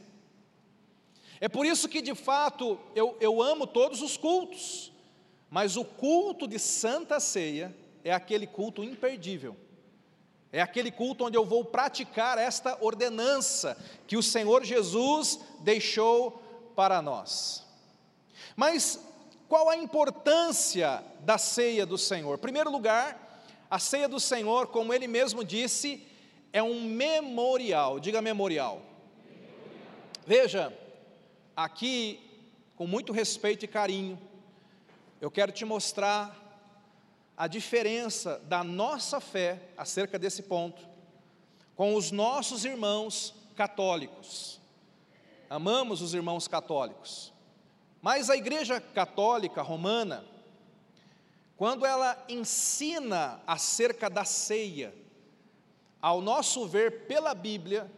É 1.40 1.48
por 1.48 1.66
isso 1.66 1.88
que, 1.88 2.00
de 2.00 2.14
fato, 2.14 2.78
eu, 2.94 3.16
eu 3.20 3.42
amo 3.42 3.66
todos 3.66 4.00
os 4.00 4.16
cultos, 4.16 4.92
mas 5.50 5.76
o 5.76 5.84
culto 5.84 6.46
de 6.46 6.58
Santa 6.58 7.18
Ceia 7.18 7.76
é 8.04 8.12
aquele 8.12 8.46
culto 8.46 8.82
imperdível. 8.84 9.56
É 10.54 10.62
aquele 10.62 10.92
culto 10.92 11.24
onde 11.24 11.36
eu 11.36 11.44
vou 11.44 11.64
praticar 11.64 12.38
esta 12.38 12.78
ordenança 12.80 13.76
que 14.06 14.16
o 14.16 14.22
Senhor 14.22 14.62
Jesus 14.62 15.40
deixou 15.58 16.30
para 16.76 17.02
nós. 17.02 17.66
Mas 18.54 19.04
qual 19.48 19.68
a 19.68 19.76
importância 19.76 21.02
da 21.22 21.38
ceia 21.38 21.84
do 21.84 21.98
Senhor? 21.98 22.36
Em 22.36 22.40
primeiro 22.40 22.70
lugar, 22.70 23.44
a 23.68 23.80
ceia 23.80 24.08
do 24.08 24.20
Senhor, 24.20 24.68
como 24.68 24.94
ele 24.94 25.08
mesmo 25.08 25.42
disse, 25.42 26.06
é 26.52 26.62
um 26.62 26.84
memorial. 26.84 27.98
Diga 27.98 28.22
memorial. 28.22 28.80
Veja, 30.24 30.72
aqui, 31.56 32.20
com 32.76 32.86
muito 32.86 33.12
respeito 33.12 33.64
e 33.64 33.68
carinho, 33.68 34.16
eu 35.20 35.32
quero 35.32 35.50
te 35.50 35.64
mostrar 35.64 36.43
a 37.36 37.46
diferença 37.46 38.40
da 38.46 38.62
nossa 38.62 39.20
fé 39.20 39.60
acerca 39.76 40.18
desse 40.18 40.42
ponto 40.42 40.94
com 41.74 41.94
os 41.94 42.10
nossos 42.10 42.64
irmãos 42.64 43.34
católicos. 43.56 44.60
Amamos 45.50 46.00
os 46.00 46.14
irmãos 46.14 46.48
católicos, 46.48 47.32
mas 48.00 48.30
a 48.30 48.36
Igreja 48.36 48.80
Católica 48.80 49.62
Romana, 49.62 50.24
quando 51.56 51.84
ela 51.84 52.22
ensina 52.28 53.40
acerca 53.46 54.08
da 54.08 54.24
ceia, 54.24 54.94
ao 56.00 56.20
nosso 56.20 56.66
ver 56.66 57.06
pela 57.06 57.34
Bíblia, 57.34 57.90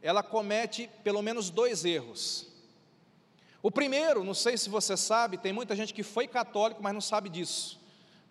ela 0.00 0.22
comete 0.22 0.88
pelo 1.02 1.22
menos 1.22 1.50
dois 1.50 1.84
erros. 1.84 2.46
O 3.62 3.70
primeiro, 3.70 4.22
não 4.22 4.34
sei 4.34 4.56
se 4.56 4.70
você 4.70 4.96
sabe, 4.96 5.36
tem 5.36 5.52
muita 5.52 5.74
gente 5.74 5.92
que 5.92 6.02
foi 6.02 6.28
católico, 6.28 6.82
mas 6.82 6.94
não 6.94 7.00
sabe 7.00 7.28
disso. 7.28 7.77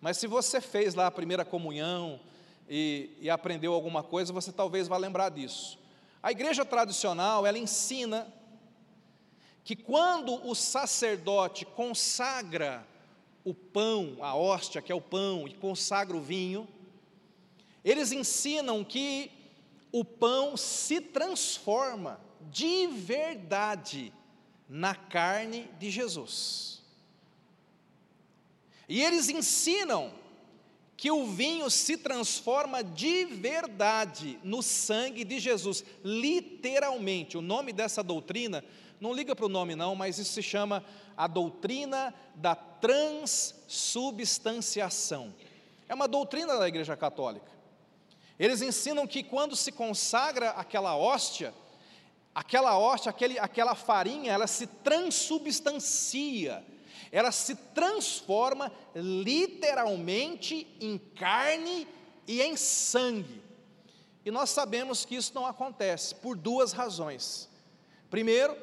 Mas 0.00 0.16
se 0.18 0.26
você 0.26 0.60
fez 0.60 0.94
lá 0.94 1.06
a 1.06 1.10
primeira 1.10 1.44
comunhão 1.44 2.20
e, 2.68 3.10
e 3.20 3.30
aprendeu 3.30 3.72
alguma 3.72 4.02
coisa, 4.02 4.32
você 4.32 4.52
talvez 4.52 4.86
vá 4.86 4.96
lembrar 4.96 5.30
disso. 5.30 5.78
A 6.22 6.30
igreja 6.30 6.64
tradicional, 6.64 7.46
ela 7.46 7.58
ensina 7.58 8.32
que 9.64 9.76
quando 9.76 10.34
o 10.46 10.54
sacerdote 10.54 11.64
consagra 11.64 12.86
o 13.44 13.52
pão, 13.54 14.16
a 14.20 14.34
hóstia, 14.34 14.82
que 14.82 14.92
é 14.92 14.94
o 14.94 15.00
pão, 15.00 15.46
e 15.46 15.54
consagra 15.54 16.16
o 16.16 16.20
vinho, 16.20 16.68
eles 17.84 18.12
ensinam 18.12 18.84
que 18.84 19.30
o 19.92 20.04
pão 20.04 20.56
se 20.56 21.00
transforma 21.00 22.20
de 22.50 22.86
verdade 22.88 24.12
na 24.68 24.94
carne 24.94 25.68
de 25.78 25.90
Jesus. 25.90 26.77
E 28.88 29.02
eles 29.02 29.28
ensinam 29.28 30.10
que 30.96 31.10
o 31.12 31.26
vinho 31.26 31.70
se 31.70 31.96
transforma 31.96 32.82
de 32.82 33.24
verdade 33.24 34.36
no 34.42 34.60
sangue 34.62 35.22
de 35.22 35.38
Jesus, 35.38 35.84
literalmente. 36.02 37.38
O 37.38 37.42
nome 37.42 37.72
dessa 37.72 38.02
doutrina, 38.02 38.64
não 39.00 39.12
liga 39.12 39.36
para 39.36 39.46
o 39.46 39.48
nome 39.48 39.76
não, 39.76 39.94
mas 39.94 40.18
isso 40.18 40.32
se 40.32 40.42
chama 40.42 40.84
a 41.16 41.28
doutrina 41.28 42.12
da 42.34 42.56
transubstanciação. 42.56 45.32
É 45.88 45.94
uma 45.94 46.08
doutrina 46.08 46.58
da 46.58 46.66
Igreja 46.66 46.96
Católica. 46.96 47.46
Eles 48.38 48.62
ensinam 48.62 49.06
que 49.06 49.22
quando 49.22 49.54
se 49.54 49.70
consagra 49.72 50.48
aquela 50.50 50.96
hóstia, 50.96 51.52
aquela 52.34 52.78
hóstia, 52.78 53.10
aquele, 53.10 53.38
aquela 53.38 53.74
farinha, 53.74 54.32
ela 54.32 54.46
se 54.46 54.66
transubstancia, 54.66 56.64
ela 57.10 57.32
se 57.32 57.54
transforma 57.54 58.72
literalmente 58.94 60.66
em 60.80 60.98
carne 60.98 61.86
e 62.26 62.42
em 62.42 62.56
sangue. 62.56 63.42
E 64.24 64.30
nós 64.30 64.50
sabemos 64.50 65.04
que 65.04 65.14
isso 65.14 65.32
não 65.34 65.46
acontece 65.46 66.14
por 66.14 66.36
duas 66.36 66.72
razões. 66.72 67.48
Primeiro, 68.10 68.56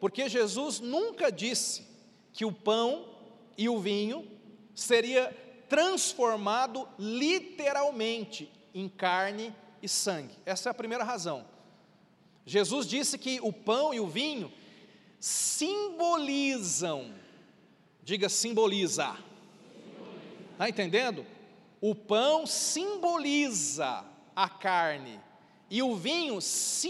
porque 0.00 0.28
Jesus 0.28 0.80
nunca 0.80 1.30
disse 1.30 1.86
que 2.32 2.44
o 2.44 2.52
pão 2.52 3.08
e 3.56 3.68
o 3.68 3.78
vinho 3.78 4.28
seria 4.74 5.30
transformado 5.68 6.88
literalmente 6.98 8.50
em 8.74 8.88
carne 8.88 9.54
e 9.80 9.88
sangue. 9.88 10.36
Essa 10.44 10.68
é 10.68 10.70
a 10.70 10.74
primeira 10.74 11.04
razão. 11.04 11.44
Jesus 12.44 12.86
disse 12.86 13.16
que 13.16 13.38
o 13.40 13.52
pão 13.52 13.94
e 13.94 14.00
o 14.00 14.06
vinho 14.06 14.52
simbolizam, 15.20 17.12
diga 18.02 18.28
simboliza. 18.28 19.16
Está 20.52 20.68
entendendo? 20.68 21.24
O 21.80 21.94
pão 21.94 22.46
simboliza 22.46 24.04
a 24.34 24.48
carne 24.48 25.20
e 25.70 25.82
o 25.82 25.96
vinho 25.96 26.40
simboliza 26.40 26.84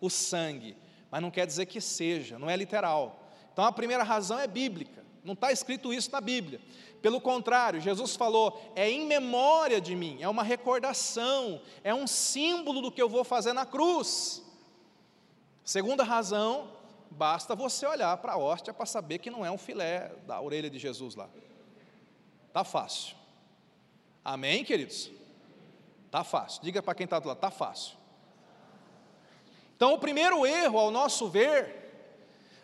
o 0.00 0.08
sangue, 0.08 0.76
mas 1.10 1.20
não 1.20 1.30
quer 1.30 1.46
dizer 1.46 1.66
que 1.66 1.80
seja, 1.80 2.38
não 2.38 2.48
é 2.48 2.56
literal. 2.56 3.28
Então 3.52 3.64
a 3.64 3.72
primeira 3.72 4.02
razão 4.02 4.38
é 4.38 4.46
bíblica, 4.46 5.04
não 5.24 5.34
está 5.34 5.50
escrito 5.50 5.92
isso 5.92 6.10
na 6.12 6.20
Bíblia. 6.20 6.60
Pelo 7.02 7.20
contrário, 7.20 7.80
Jesus 7.80 8.16
falou: 8.16 8.72
é 8.74 8.90
em 8.90 9.06
memória 9.06 9.80
de 9.80 9.94
mim, 9.94 10.18
é 10.20 10.28
uma 10.28 10.42
recordação, 10.42 11.60
é 11.82 11.94
um 11.94 12.06
símbolo 12.06 12.80
do 12.80 12.90
que 12.90 13.02
eu 13.02 13.08
vou 13.08 13.24
fazer 13.24 13.52
na 13.52 13.66
cruz. 13.66 14.42
Segunda 15.64 16.04
razão, 16.04 16.68
basta 17.10 17.54
você 17.54 17.86
olhar 17.86 18.16
para 18.18 18.32
a 18.32 18.38
hóstia 18.38 18.72
para 18.74 18.86
saber 18.86 19.18
que 19.18 19.30
não 19.30 19.44
é 19.44 19.50
um 19.50 19.58
filé 19.58 20.12
da 20.26 20.40
orelha 20.40 20.70
de 20.70 20.78
Jesus 20.78 21.14
lá. 21.14 21.28
Tá 22.52 22.64
fácil. 22.64 23.16
Amém, 24.24 24.64
queridos? 24.64 25.10
Tá 26.10 26.24
fácil. 26.24 26.62
Diga 26.62 26.82
para 26.82 26.94
quem 26.94 27.04
está 27.04 27.18
do 27.18 27.28
lado, 27.28 27.38
tá 27.38 27.50
fácil. 27.50 27.96
Então, 29.76 29.92
o 29.92 29.98
primeiro 29.98 30.46
erro, 30.46 30.78
ao 30.78 30.90
nosso 30.90 31.28
ver, 31.28 31.86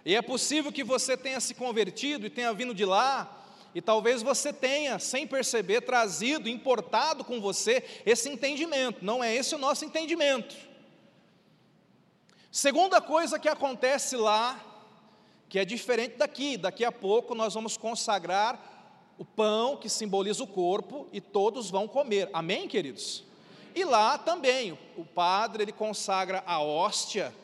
e 0.05 0.17
é 0.17 0.23
possível 0.23 0.73
que 0.73 0.83
você 0.83 1.17
tenha 1.17 1.39
se 1.41 1.55
convertido 1.55 2.27
e 2.27 2.31
tenha 2.31 2.53
vindo 2.53 2.75
de 2.75 2.85
lá, 2.85 3.45
e 3.75 3.81
talvez 3.81 4.23
você 4.23 4.53
tenha, 4.53 4.99
sem 4.99 5.27
perceber, 5.27 5.83
trazido, 5.83 6.49
importado 6.49 7.25
com 7.25 7.41
você 7.41 7.85
esse 8.05 8.29
entendimento. 8.29 9.05
Não 9.05 9.23
é 9.23 9.35
esse 9.35 9.55
o 9.55 9.59
nosso 9.59 9.85
entendimento. 9.85 10.72
Segunda 12.55 13.01
coisa 13.01 13.39
que 13.39 13.49
acontece 13.49 14.15
lá, 14.15 14.63
que 15.49 15.59
é 15.59 15.65
diferente 15.65 16.17
daqui, 16.19 16.59
daqui 16.59 16.85
a 16.85 16.93
pouco 16.93 17.35
nós 17.35 17.55
vamos 17.55 17.79
consagrar 17.79 19.15
o 19.17 19.25
pão 19.25 19.79
que 19.79 19.89
simboliza 19.89 20.45
o 20.45 20.47
corpo 20.47 21.09
e 21.15 21.19
todos 21.19 21.71
vão 21.71 21.89
comer. 21.89 22.29
Amém, 22.31 22.69
queridos? 22.69 23.25
E 23.75 23.87
lá 23.87 24.19
também, 24.19 24.79
o 24.99 25.03
padre 25.03 25.63
ele 25.63 25.73
consagra 25.73 26.45
a 26.47 26.61
hóstia 26.61 27.35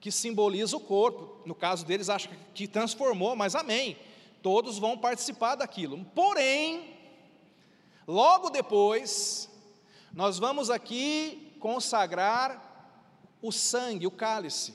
que 0.00 0.10
simboliza 0.10 0.74
o 0.74 0.80
corpo. 0.80 1.36
No 1.44 1.54
caso 1.54 1.84
deles, 1.84 2.08
acho 2.08 2.30
que 2.54 2.66
transformou, 2.66 3.36
mas 3.36 3.54
amém. 3.54 3.94
Todos 4.42 4.78
vão 4.78 4.96
participar 4.96 5.56
daquilo. 5.56 6.02
Porém, 6.14 6.94
logo 8.08 8.48
depois, 8.48 9.50
nós 10.14 10.38
vamos 10.38 10.70
aqui 10.70 11.54
consagrar 11.60 12.66
o 13.46 13.52
sangue, 13.52 14.06
o 14.06 14.10
cálice. 14.10 14.74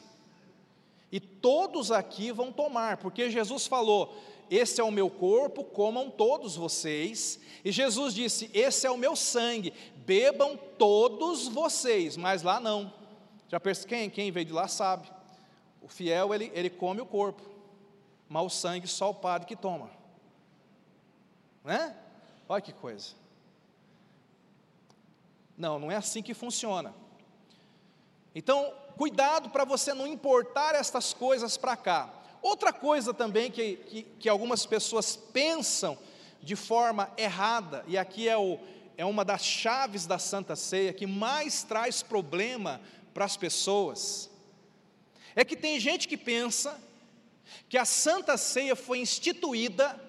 E 1.12 1.20
todos 1.20 1.92
aqui 1.92 2.32
vão 2.32 2.52
tomar, 2.52 2.98
porque 2.98 3.30
Jesus 3.30 3.68
falou: 3.68 4.16
Esse 4.50 4.80
é 4.80 4.84
o 4.84 4.92
meu 4.92 5.10
corpo, 5.10 5.64
comam 5.64 6.10
todos 6.10 6.56
vocês. 6.56 7.40
E 7.66 7.72
Jesus 7.72 8.14
disse: 8.14 8.50
Esse 8.54 8.88
é 8.88 8.92
o 8.92 8.98
meu 8.98 9.16
sangue, 9.16 9.74
bebam 10.06 10.58
todos 10.78 11.48
vocês. 11.48 12.16
Mas 12.16 12.44
lá 12.44 12.60
não. 12.60 12.94
Já 13.50 13.60
pensa, 13.60 13.86
quem, 13.86 14.10
quem 14.10 14.32
veio 14.32 14.46
de 14.46 14.54
lá 14.54 14.68
sabe. 14.68 15.12
O 15.82 15.88
fiel, 15.88 16.34
ele, 16.34 16.50
ele 16.54 16.70
come 16.70 17.02
o 17.02 17.06
corpo, 17.06 17.42
mas 18.30 18.46
o 18.46 18.50
sangue 18.50 18.88
só 18.88 19.10
o 19.10 19.16
padre 19.16 19.48
que 19.48 19.56
toma. 19.56 19.90
Né? 21.64 21.96
Olha 22.48 22.62
que 22.62 22.72
coisa. 22.72 23.10
Não, 25.58 25.78
não 25.78 25.92
é 25.92 25.96
assim 25.96 26.24
que 26.24 26.34
funciona. 26.34 26.94
Então, 28.34 28.74
cuidado 28.98 29.50
para 29.50 29.66
você 29.66 29.94
não 29.94 30.08
importar 30.08 30.76
estas 30.76 31.14
coisas 31.14 31.58
para 31.58 31.76
cá. 31.76 32.10
Outra 32.42 32.72
coisa 32.72 33.14
também 33.14 33.52
que, 33.52 33.76
que, 33.76 34.04
que, 34.04 34.30
algumas 34.30 34.66
pessoas 34.66 35.16
pensam 35.16 35.98
de 36.42 36.56
forma 36.56 37.12
errada, 37.18 37.84
e 37.88 37.98
aqui 37.98 38.28
é, 38.28 38.36
o, 38.36 38.58
é 38.98 39.06
uma 39.06 39.24
das 39.24 39.44
chaves 39.44 40.08
da 40.08 40.18
Santa 40.18 40.56
Ceia 40.56 40.92
que 40.92 41.06
mais 41.06 41.62
traz 41.62 42.02
problema 42.02 42.82
para 43.14 43.26
as 43.26 43.38
pessoas 43.38 44.32
é 45.36 45.46
que 45.46 45.56
tem 45.56 45.80
gente 45.80 46.08
que 46.08 46.18
pensa 46.18 46.80
que 47.70 47.78
a 47.78 47.86
Santa 47.86 48.38
Ceia 48.38 48.76
foi 48.76 49.00
instituída 49.00 50.00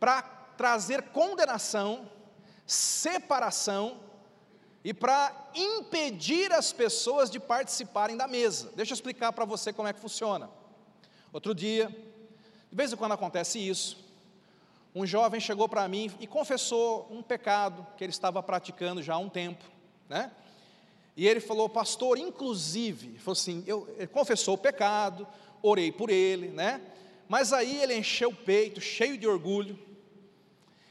para 0.00 0.22
trazer 0.56 1.02
condenação, 1.02 2.10
separação 2.66 4.00
e 4.84 4.94
para 4.94 5.50
impedir 5.54 6.52
as 6.52 6.72
pessoas 6.72 7.30
de 7.30 7.40
participarem 7.40 8.16
da 8.16 8.26
mesa. 8.26 8.72
Deixa 8.76 8.92
eu 8.92 8.94
explicar 8.94 9.32
para 9.32 9.44
você 9.44 9.72
como 9.72 9.88
é 9.88 9.92
que 9.92 10.00
funciona. 10.00 10.48
Outro 11.32 11.54
dia, 11.54 11.88
de 11.88 12.76
vez 12.76 12.92
em 12.92 12.96
quando 12.96 13.12
acontece 13.12 13.58
isso, 13.58 13.98
um 14.94 15.04
jovem 15.04 15.40
chegou 15.40 15.68
para 15.68 15.86
mim 15.88 16.10
e 16.20 16.26
confessou 16.26 17.06
um 17.10 17.22
pecado 17.22 17.86
que 17.96 18.04
ele 18.04 18.12
estava 18.12 18.42
praticando 18.42 19.02
já 19.02 19.14
há 19.14 19.18
um 19.18 19.28
tempo, 19.28 19.64
né? 20.08 20.30
E 21.16 21.26
ele 21.26 21.40
falou, 21.40 21.68
pastor, 21.68 22.16
inclusive, 22.16 23.18
falou 23.18 23.32
assim, 23.32 23.64
eu, 23.66 23.92
ele 23.96 24.06
confessou 24.06 24.54
o 24.54 24.58
pecado, 24.58 25.26
orei 25.60 25.90
por 25.90 26.10
ele, 26.10 26.48
né? 26.48 26.80
Mas 27.28 27.52
aí 27.52 27.82
ele 27.82 27.96
encheu 27.96 28.30
o 28.30 28.34
peito, 28.34 28.80
cheio 28.80 29.18
de 29.18 29.26
orgulho, 29.26 29.78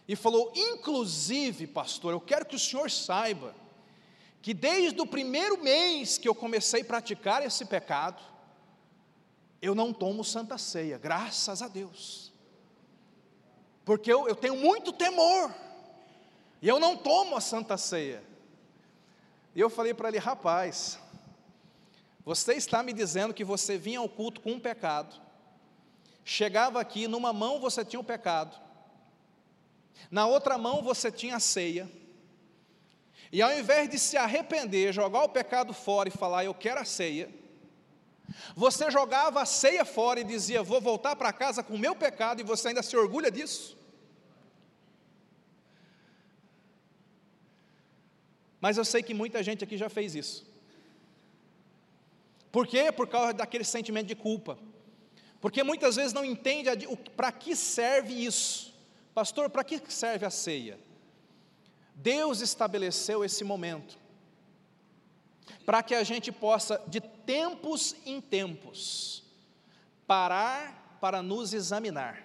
e 0.07 0.15
falou: 0.15 0.51
inclusive, 0.55 1.67
pastor, 1.67 2.13
eu 2.13 2.21
quero 2.21 2.45
que 2.45 2.55
o 2.55 2.59
senhor 2.59 2.89
saiba 2.89 3.53
que 4.47 4.53
desde 4.53 5.01
o 5.01 5.05
primeiro 5.05 5.61
mês 5.61 6.17
que 6.17 6.25
eu 6.25 6.33
comecei 6.33 6.79
a 6.79 6.85
praticar 6.85 7.45
esse 7.45 7.65
pecado, 7.65 8.23
eu 9.61 9.75
não 9.75 9.91
tomo 9.91 10.23
santa 10.23 10.57
ceia, 10.57 10.97
graças 10.97 11.61
a 11.61 11.67
Deus, 11.67 12.31
porque 13.83 14.09
eu, 14.09 14.25
eu 14.25 14.35
tenho 14.37 14.55
muito 14.55 14.93
temor, 14.93 15.53
e 16.61 16.67
eu 16.69 16.79
não 16.79 16.95
tomo 16.95 17.35
a 17.35 17.41
santa 17.41 17.75
ceia. 17.75 18.23
E 19.53 19.59
eu 19.59 19.69
falei 19.69 19.93
para 19.93 20.07
ele: 20.07 20.17
rapaz, 20.17 20.97
você 22.23 22.53
está 22.53 22.81
me 22.81 22.93
dizendo 22.93 23.33
que 23.33 23.43
você 23.43 23.77
vinha 23.77 23.99
ao 23.99 24.07
culto 24.07 24.39
com 24.39 24.53
um 24.53 24.59
pecado, 24.61 25.13
chegava 26.23 26.79
aqui, 26.79 27.05
numa 27.05 27.33
mão 27.33 27.59
você 27.59 27.83
tinha 27.83 27.99
o 27.99 28.01
pecado, 28.01 28.55
na 30.09 30.25
outra 30.25 30.57
mão 30.57 30.81
você 30.81 31.11
tinha 31.11 31.35
a 31.35 31.41
ceia, 31.41 31.91
e 33.31 33.41
ao 33.41 33.51
invés 33.57 33.89
de 33.89 33.99
se 33.99 34.17
arrepender, 34.17 34.93
jogar 34.93 35.23
o 35.23 35.29
pecado 35.29 35.73
fora 35.73 36.09
e 36.09 36.11
falar, 36.11 36.45
eu 36.45 36.53
quero 36.53 36.79
a 36.79 36.85
ceia, 36.85 37.29
você 38.55 38.89
jogava 38.91 39.41
a 39.41 39.45
ceia 39.45 39.85
fora 39.85 40.19
e 40.19 40.23
dizia, 40.23 40.63
vou 40.63 40.81
voltar 40.81 41.15
para 41.15 41.31
casa 41.33 41.63
com 41.63 41.75
o 41.75 41.79
meu 41.79 41.95
pecado, 41.95 42.41
e 42.41 42.43
você 42.43 42.69
ainda 42.69 42.83
se 42.83 42.95
orgulha 42.95 43.31
disso? 43.31 43.77
Mas 48.59 48.77
eu 48.77 48.85
sei 48.85 49.03
que 49.03 49.13
muita 49.13 49.43
gente 49.43 49.63
aqui 49.63 49.77
já 49.77 49.89
fez 49.89 50.15
isso. 50.15 50.45
Por 52.51 52.65
quê? 52.65 52.91
Por 52.91 53.07
causa 53.07 53.33
daquele 53.33 53.63
sentimento 53.63 54.07
de 54.07 54.15
culpa. 54.15 54.57
Porque 55.39 55.63
muitas 55.63 55.95
vezes 55.95 56.13
não 56.13 56.25
entende 56.25 56.69
para 57.15 57.31
que 57.31 57.55
serve 57.55 58.25
isso. 58.25 58.73
Pastor, 59.13 59.49
para 59.49 59.63
que 59.63 59.81
serve 59.91 60.25
a 60.25 60.29
ceia? 60.29 60.79
Deus 61.97 62.41
estabeleceu 62.41 63.25
esse 63.25 63.43
momento 63.43 63.97
para 65.65 65.81
que 65.81 65.95
a 65.95 66.03
gente 66.03 66.31
possa, 66.31 66.81
de 66.87 67.01
tempos 67.01 67.95
em 68.05 68.21
tempos, 68.21 69.23
parar 70.05 70.97
para 71.01 71.21
nos 71.21 71.53
examinar. 71.53 72.23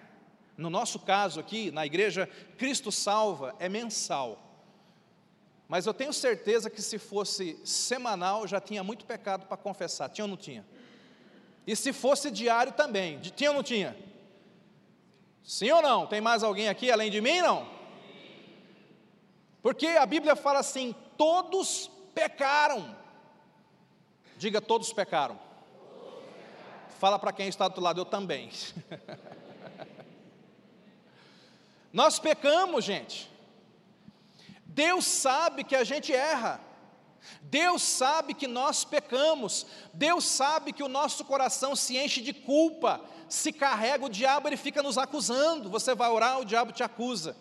No 0.55 0.69
nosso 0.69 0.99
caso 0.99 1.39
aqui, 1.39 1.71
na 1.71 1.85
igreja 1.85 2.29
Cristo 2.57 2.91
Salva, 2.91 3.55
é 3.59 3.67
mensal. 3.67 4.39
Mas 5.67 5.87
eu 5.87 5.93
tenho 5.93 6.13
certeza 6.13 6.69
que 6.69 6.81
se 6.81 6.99
fosse 6.99 7.59
semanal, 7.65 8.47
já 8.47 8.61
tinha 8.61 8.83
muito 8.83 9.05
pecado 9.05 9.47
para 9.47 9.57
confessar. 9.57 10.07
Tinha 10.09 10.25
ou 10.25 10.29
não 10.29 10.37
tinha? 10.37 10.63
E 11.65 11.75
se 11.75 11.91
fosse 11.91 12.29
diário 12.29 12.73
também, 12.73 13.19
tinha 13.19 13.49
ou 13.49 13.55
não 13.55 13.63
tinha? 13.63 13.97
Sim 15.43 15.71
ou 15.71 15.81
não? 15.81 16.05
Tem 16.05 16.21
mais 16.21 16.43
alguém 16.43 16.69
aqui 16.69 16.91
além 16.91 17.09
de 17.09 17.19
mim? 17.19 17.41
Não? 17.41 17.72
Porque 19.63 19.87
a 19.87 20.05
Bíblia 20.05 20.35
fala 20.35 20.59
assim: 20.59 20.93
todos 21.17 21.89
pecaram. 22.13 22.95
Diga, 24.37 24.61
todos 24.61 24.91
pecaram. 24.91 25.39
Fala 26.99 27.17
para 27.17 27.31
quem 27.31 27.47
está 27.47 27.65
do 27.65 27.71
outro 27.71 27.83
lado, 27.83 28.01
eu 28.01 28.05
também. 28.05 28.51
Nós 31.93 32.19
pecamos, 32.19 32.83
gente. 32.83 33.31
Deus 34.65 35.05
sabe 35.05 35.63
que 35.63 35.75
a 35.75 35.83
gente 35.83 36.13
erra. 36.13 36.59
Deus 37.43 37.83
sabe 37.83 38.33
que 38.33 38.47
nós 38.47 38.83
pecamos. 38.83 39.65
Deus 39.93 40.25
sabe 40.25 40.73
que 40.73 40.83
o 40.83 40.89
nosso 40.89 41.23
coração 41.23 41.75
se 41.75 41.95
enche 41.95 42.19
de 42.19 42.33
culpa. 42.33 42.99
Se 43.29 43.53
carrega, 43.53 44.05
o 44.05 44.09
diabo 44.09 44.49
ele 44.49 44.57
fica 44.57 44.81
nos 44.81 44.97
acusando. 44.97 45.69
Você 45.69 45.93
vai 45.93 46.09
orar, 46.09 46.39
o 46.39 46.45
diabo 46.45 46.71
te 46.71 46.83
acusa. 46.83 47.37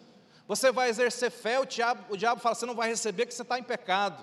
Você 0.49 0.73
vai 0.73 0.89
exercer 0.89 1.31
fé, 1.31 1.61
o 1.61 1.65
diabo, 1.65 2.13
o 2.13 2.17
diabo 2.17 2.41
fala, 2.41 2.55
você 2.55 2.67
não 2.67 2.75
vai 2.75 2.89
receber 2.89 3.27
que 3.27 3.35
você 3.35 3.43
está 3.43 3.59
em 3.59 3.63
pecado. 3.63 4.23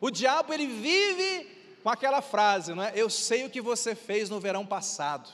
O 0.00 0.10
diabo 0.10 0.52
ele 0.52 0.66
vive 0.66 1.78
com 1.82 1.90
aquela 1.90 2.22
frase, 2.22 2.74
não 2.74 2.82
é? 2.82 2.92
Eu 2.94 3.10
sei 3.10 3.44
o 3.44 3.50
que 3.50 3.60
você 3.60 3.94
fez 3.94 4.30
no 4.30 4.38
verão 4.38 4.64
passado. 4.64 5.30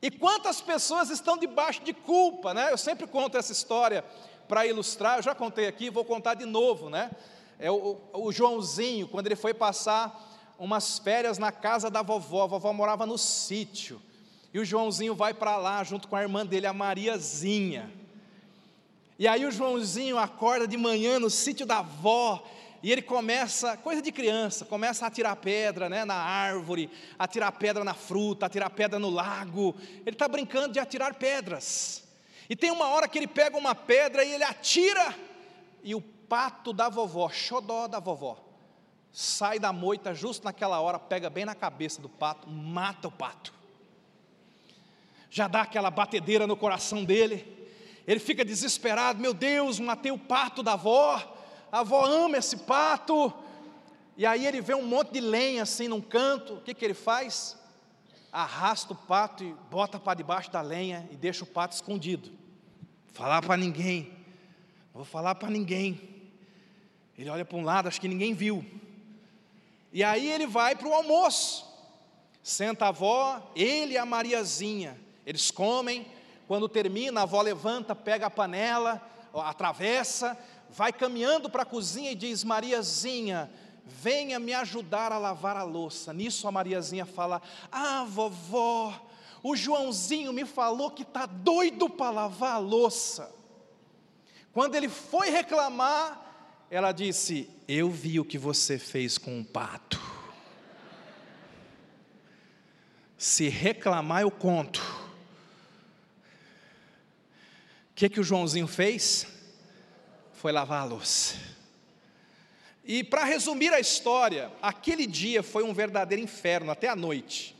E 0.00 0.10
quantas 0.10 0.60
pessoas 0.60 1.10
estão 1.10 1.36
debaixo 1.36 1.82
de 1.82 1.92
culpa, 1.92 2.54
né? 2.54 2.72
Eu 2.72 2.78
sempre 2.78 3.06
conto 3.06 3.36
essa 3.36 3.52
história 3.52 4.04
para 4.46 4.66
ilustrar, 4.66 5.18
eu 5.18 5.22
já 5.22 5.34
contei 5.34 5.66
aqui, 5.66 5.90
vou 5.90 6.04
contar 6.04 6.34
de 6.34 6.46
novo, 6.46 6.88
né? 6.88 7.10
É 7.58 7.70
o, 7.70 7.98
o, 8.12 8.30
Joãozinho, 8.30 9.08
quando 9.08 9.26
ele 9.26 9.34
foi 9.36 9.52
passar 9.52 10.54
umas 10.58 10.98
férias 10.98 11.38
na 11.38 11.50
casa 11.50 11.90
da 11.90 12.02
vovó, 12.02 12.44
a 12.44 12.46
vovó 12.46 12.72
morava 12.72 13.04
no 13.04 13.18
sítio, 13.18 14.00
e 14.52 14.58
o 14.58 14.64
Joãozinho 14.64 15.14
vai 15.14 15.34
para 15.34 15.56
lá 15.56 15.82
junto 15.84 16.08
com 16.08 16.16
a 16.16 16.22
irmã 16.22 16.44
dele, 16.44 16.66
a 16.66 16.72
Mariazinha. 16.72 17.92
E 19.18 19.26
aí 19.26 19.44
o 19.44 19.50
Joãozinho 19.50 20.16
acorda 20.18 20.66
de 20.66 20.76
manhã 20.76 21.18
no 21.18 21.28
sítio 21.28 21.66
da 21.66 21.78
avó, 21.78 22.42
e 22.82 22.92
ele 22.92 23.02
começa, 23.02 23.76
coisa 23.76 24.00
de 24.00 24.12
criança, 24.12 24.64
começa 24.64 25.04
a 25.04 25.08
atirar 25.08 25.34
pedra 25.34 25.88
né, 25.88 26.04
na 26.04 26.14
árvore, 26.14 26.88
a 27.18 27.24
atirar 27.24 27.50
pedra 27.52 27.82
na 27.82 27.94
fruta, 27.94 28.46
a 28.46 28.48
atirar 28.48 28.70
pedra 28.70 28.98
no 29.00 29.10
lago. 29.10 29.74
Ele 30.06 30.14
está 30.14 30.28
brincando 30.28 30.74
de 30.74 30.78
atirar 30.78 31.14
pedras. 31.14 32.04
E 32.48 32.54
tem 32.54 32.70
uma 32.70 32.88
hora 32.88 33.08
que 33.08 33.18
ele 33.18 33.26
pega 33.26 33.58
uma 33.58 33.74
pedra 33.74 34.24
e 34.24 34.32
ele 34.32 34.44
atira, 34.44 35.14
e 35.82 35.94
o 35.94 36.00
pato 36.00 36.72
da 36.72 36.88
vovó, 36.88 37.28
xodó 37.28 37.88
da 37.88 37.98
vovó, 37.98 38.38
sai 39.10 39.58
da 39.58 39.72
moita 39.72 40.14
justo 40.14 40.44
naquela 40.44 40.80
hora, 40.80 40.98
pega 40.98 41.28
bem 41.28 41.44
na 41.44 41.54
cabeça 41.54 42.00
do 42.00 42.08
pato, 42.08 42.48
mata 42.48 43.08
o 43.08 43.10
pato. 43.10 43.57
Já 45.30 45.46
dá 45.48 45.62
aquela 45.62 45.90
batedeira 45.90 46.46
no 46.46 46.56
coração 46.56 47.04
dele, 47.04 47.46
ele 48.06 48.20
fica 48.20 48.44
desesperado: 48.44 49.20
meu 49.20 49.34
Deus, 49.34 49.78
matei 49.78 50.12
o 50.12 50.18
pato 50.18 50.62
da 50.62 50.72
avó, 50.72 51.36
a 51.70 51.80
avó 51.80 52.04
ama 52.04 52.38
esse 52.38 52.56
pato. 52.56 53.32
E 54.16 54.26
aí 54.26 54.46
ele 54.46 54.60
vê 54.60 54.74
um 54.74 54.86
monte 54.86 55.12
de 55.12 55.20
lenha 55.20 55.62
assim 55.62 55.86
num 55.86 56.00
canto, 56.00 56.54
o 56.54 56.60
que, 56.60 56.74
que 56.74 56.84
ele 56.84 56.94
faz? 56.94 57.58
arrasta 58.32 58.92
o 58.92 58.96
pato 58.96 59.42
e 59.42 59.54
bota 59.70 59.98
para 59.98 60.14
debaixo 60.14 60.50
da 60.50 60.60
lenha 60.60 61.08
e 61.10 61.16
deixa 61.16 61.44
o 61.44 61.46
pato 61.46 61.74
escondido. 61.74 62.30
Falar 63.12 63.42
para 63.42 63.56
ninguém. 63.56 64.12
Não 64.92 65.02
vou 65.02 65.04
falar 65.04 65.34
para 65.34 65.50
ninguém. 65.50 66.00
Ele 67.16 67.30
olha 67.30 67.44
para 67.44 67.58
um 67.58 67.64
lado, 67.64 67.88
acho 67.88 68.00
que 68.00 68.08
ninguém 68.08 68.34
viu. 68.34 68.64
E 69.92 70.04
aí 70.04 70.30
ele 70.30 70.46
vai 70.46 70.76
para 70.76 70.88
o 70.88 70.92
almoço. 70.92 71.66
Senta 72.42 72.86
a 72.86 72.88
avó, 72.88 73.52
ele 73.56 73.94
e 73.94 73.98
a 73.98 74.06
Mariazinha. 74.06 74.98
Eles 75.28 75.50
comem. 75.50 76.06
Quando 76.46 76.70
termina, 76.70 77.20
a 77.20 77.22
avó 77.24 77.42
levanta, 77.42 77.94
pega 77.94 78.28
a 78.28 78.30
panela, 78.30 79.06
atravessa, 79.34 80.38
vai 80.70 80.90
caminhando 80.90 81.50
para 81.50 81.64
a 81.64 81.66
cozinha 81.66 82.10
e 82.12 82.14
diz: 82.14 82.42
Mariazinha, 82.42 83.50
venha 83.84 84.38
me 84.38 84.54
ajudar 84.54 85.12
a 85.12 85.18
lavar 85.18 85.54
a 85.54 85.62
louça. 85.62 86.14
Nisso 86.14 86.48
a 86.48 86.50
Mariazinha 86.50 87.04
fala: 87.04 87.42
Ah, 87.70 88.06
vovó, 88.08 89.06
o 89.42 89.54
Joãozinho 89.54 90.32
me 90.32 90.46
falou 90.46 90.90
que 90.90 91.02
está 91.02 91.26
doido 91.26 91.90
para 91.90 92.10
lavar 92.10 92.54
a 92.54 92.58
louça. 92.58 93.30
Quando 94.50 94.76
ele 94.76 94.88
foi 94.88 95.28
reclamar, 95.28 96.66
ela 96.70 96.90
disse: 96.90 97.50
Eu 97.68 97.90
vi 97.90 98.18
o 98.18 98.24
que 98.24 98.38
você 98.38 98.78
fez 98.78 99.18
com 99.18 99.38
o 99.38 99.44
pato. 99.44 100.00
Se 103.18 103.46
reclamar, 103.50 104.22
eu 104.22 104.30
conto. 104.30 105.07
Que, 107.98 108.08
que 108.08 108.20
o 108.20 108.22
Joãozinho 108.22 108.68
fez? 108.68 109.26
Foi 110.34 110.52
lavar 110.52 110.82
a 110.82 110.84
louça. 110.84 111.34
E 112.84 113.02
para 113.02 113.24
resumir 113.24 113.74
a 113.74 113.80
história, 113.80 114.52
aquele 114.62 115.04
dia 115.04 115.42
foi 115.42 115.64
um 115.64 115.74
verdadeiro 115.74 116.22
inferno, 116.22 116.70
até 116.70 116.86
a 116.88 116.94
noite. 116.94 117.56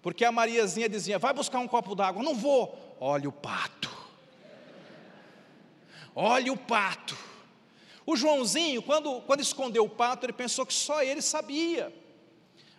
Porque 0.00 0.24
a 0.24 0.32
Mariazinha 0.32 0.88
dizia: 0.88 1.18
vai 1.18 1.34
buscar 1.34 1.58
um 1.58 1.68
copo 1.68 1.94
d'água. 1.94 2.22
Não 2.22 2.34
vou. 2.34 2.96
Olha 2.98 3.28
o 3.28 3.32
pato. 3.32 3.94
Olha 6.14 6.50
o 6.50 6.56
pato. 6.56 7.14
O 8.06 8.16
Joãozinho, 8.16 8.80
quando, 8.80 9.20
quando 9.20 9.40
escondeu 9.40 9.84
o 9.84 9.90
pato, 9.90 10.24
ele 10.24 10.32
pensou 10.32 10.64
que 10.64 10.72
só 10.72 11.02
ele 11.02 11.20
sabia. 11.20 11.94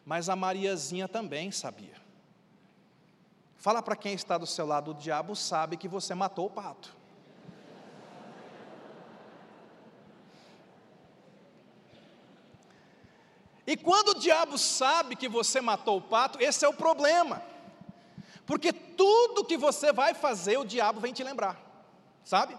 Mas 0.04 0.28
a 0.28 0.36
Mariazinha 0.36 1.08
também 1.08 1.52
sabia. 1.52 1.99
Fala 3.60 3.82
para 3.82 3.96
quem 3.96 4.14
está 4.14 4.38
do 4.38 4.48
seu 4.48 4.66
lado: 4.66 4.92
o 4.92 4.94
diabo 4.94 5.36
sabe 5.36 5.78
que 5.78 5.88
você 5.88 6.16
matou 6.16 6.48
o 6.48 6.50
pato. 6.50 6.98
E 13.68 13.78
quando 13.78 14.10
o 14.10 14.20
diabo 14.20 14.58
sabe 14.58 15.16
que 15.16 15.28
você 15.28 15.62
matou 15.62 15.98
o 15.98 16.02
pato, 16.02 16.42
esse 16.42 16.66
é 16.66 16.68
o 16.68 16.74
problema. 16.74 17.44
Porque 18.44 18.74
tudo 18.74 19.46
que 19.46 19.58
você 19.58 19.94
vai 19.94 20.16
fazer, 20.16 20.58
o 20.58 20.66
diabo 20.66 21.00
vem 21.00 21.14
te 21.14 21.24
lembrar, 21.24 21.62
sabe? 22.24 22.58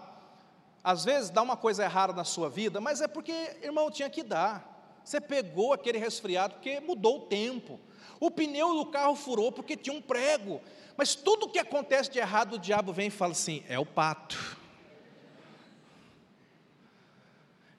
Às 0.81 1.03
vezes 1.03 1.29
dá 1.29 1.41
uma 1.41 1.57
coisa 1.57 1.83
errada 1.83 2.13
na 2.13 2.23
sua 2.23 2.49
vida, 2.49 2.79
mas 2.79 3.01
é 3.01 3.07
porque, 3.07 3.33
irmão, 3.61 3.91
tinha 3.91 4.09
que 4.09 4.23
dar. 4.23 4.99
Você 5.03 5.19
pegou 5.19 5.73
aquele 5.73 5.97
resfriado 5.97 6.53
porque 6.53 6.79
mudou 6.79 7.17
o 7.17 7.21
tempo. 7.27 7.77
O 8.19 8.29
pneu 8.29 8.75
do 8.75 8.85
carro 8.85 9.15
furou 9.15 9.51
porque 9.51 9.75
tinha 9.75 9.95
um 9.95 10.01
prego. 10.01 10.61
Mas 10.97 11.15
tudo 11.15 11.49
que 11.49 11.59
acontece 11.59 12.11
de 12.11 12.19
errado, 12.19 12.53
o 12.53 12.59
diabo 12.59 12.93
vem 12.93 13.07
e 13.07 13.11
fala 13.11 13.31
assim: 13.31 13.63
é 13.67 13.79
o 13.79 13.85
pato. 13.85 14.57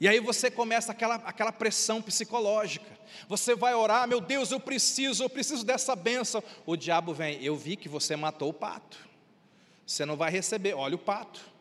E 0.00 0.08
aí 0.08 0.18
você 0.18 0.50
começa 0.50 0.90
aquela, 0.90 1.14
aquela 1.14 1.52
pressão 1.52 2.02
psicológica. 2.02 2.90
Você 3.28 3.54
vai 3.54 3.72
orar, 3.72 4.08
meu 4.08 4.20
Deus, 4.20 4.50
eu 4.50 4.58
preciso, 4.58 5.22
eu 5.22 5.30
preciso 5.30 5.64
dessa 5.64 5.94
benção. 5.94 6.42
O 6.66 6.76
diabo 6.76 7.14
vem, 7.14 7.40
eu 7.40 7.54
vi 7.54 7.76
que 7.76 7.88
você 7.88 8.16
matou 8.16 8.48
o 8.48 8.52
pato. 8.52 8.98
Você 9.87 10.04
não 10.04 10.16
vai 10.16 10.30
receber, 10.30 10.74
olha 10.74 10.96
o 10.96 10.98
pato. 10.98 11.52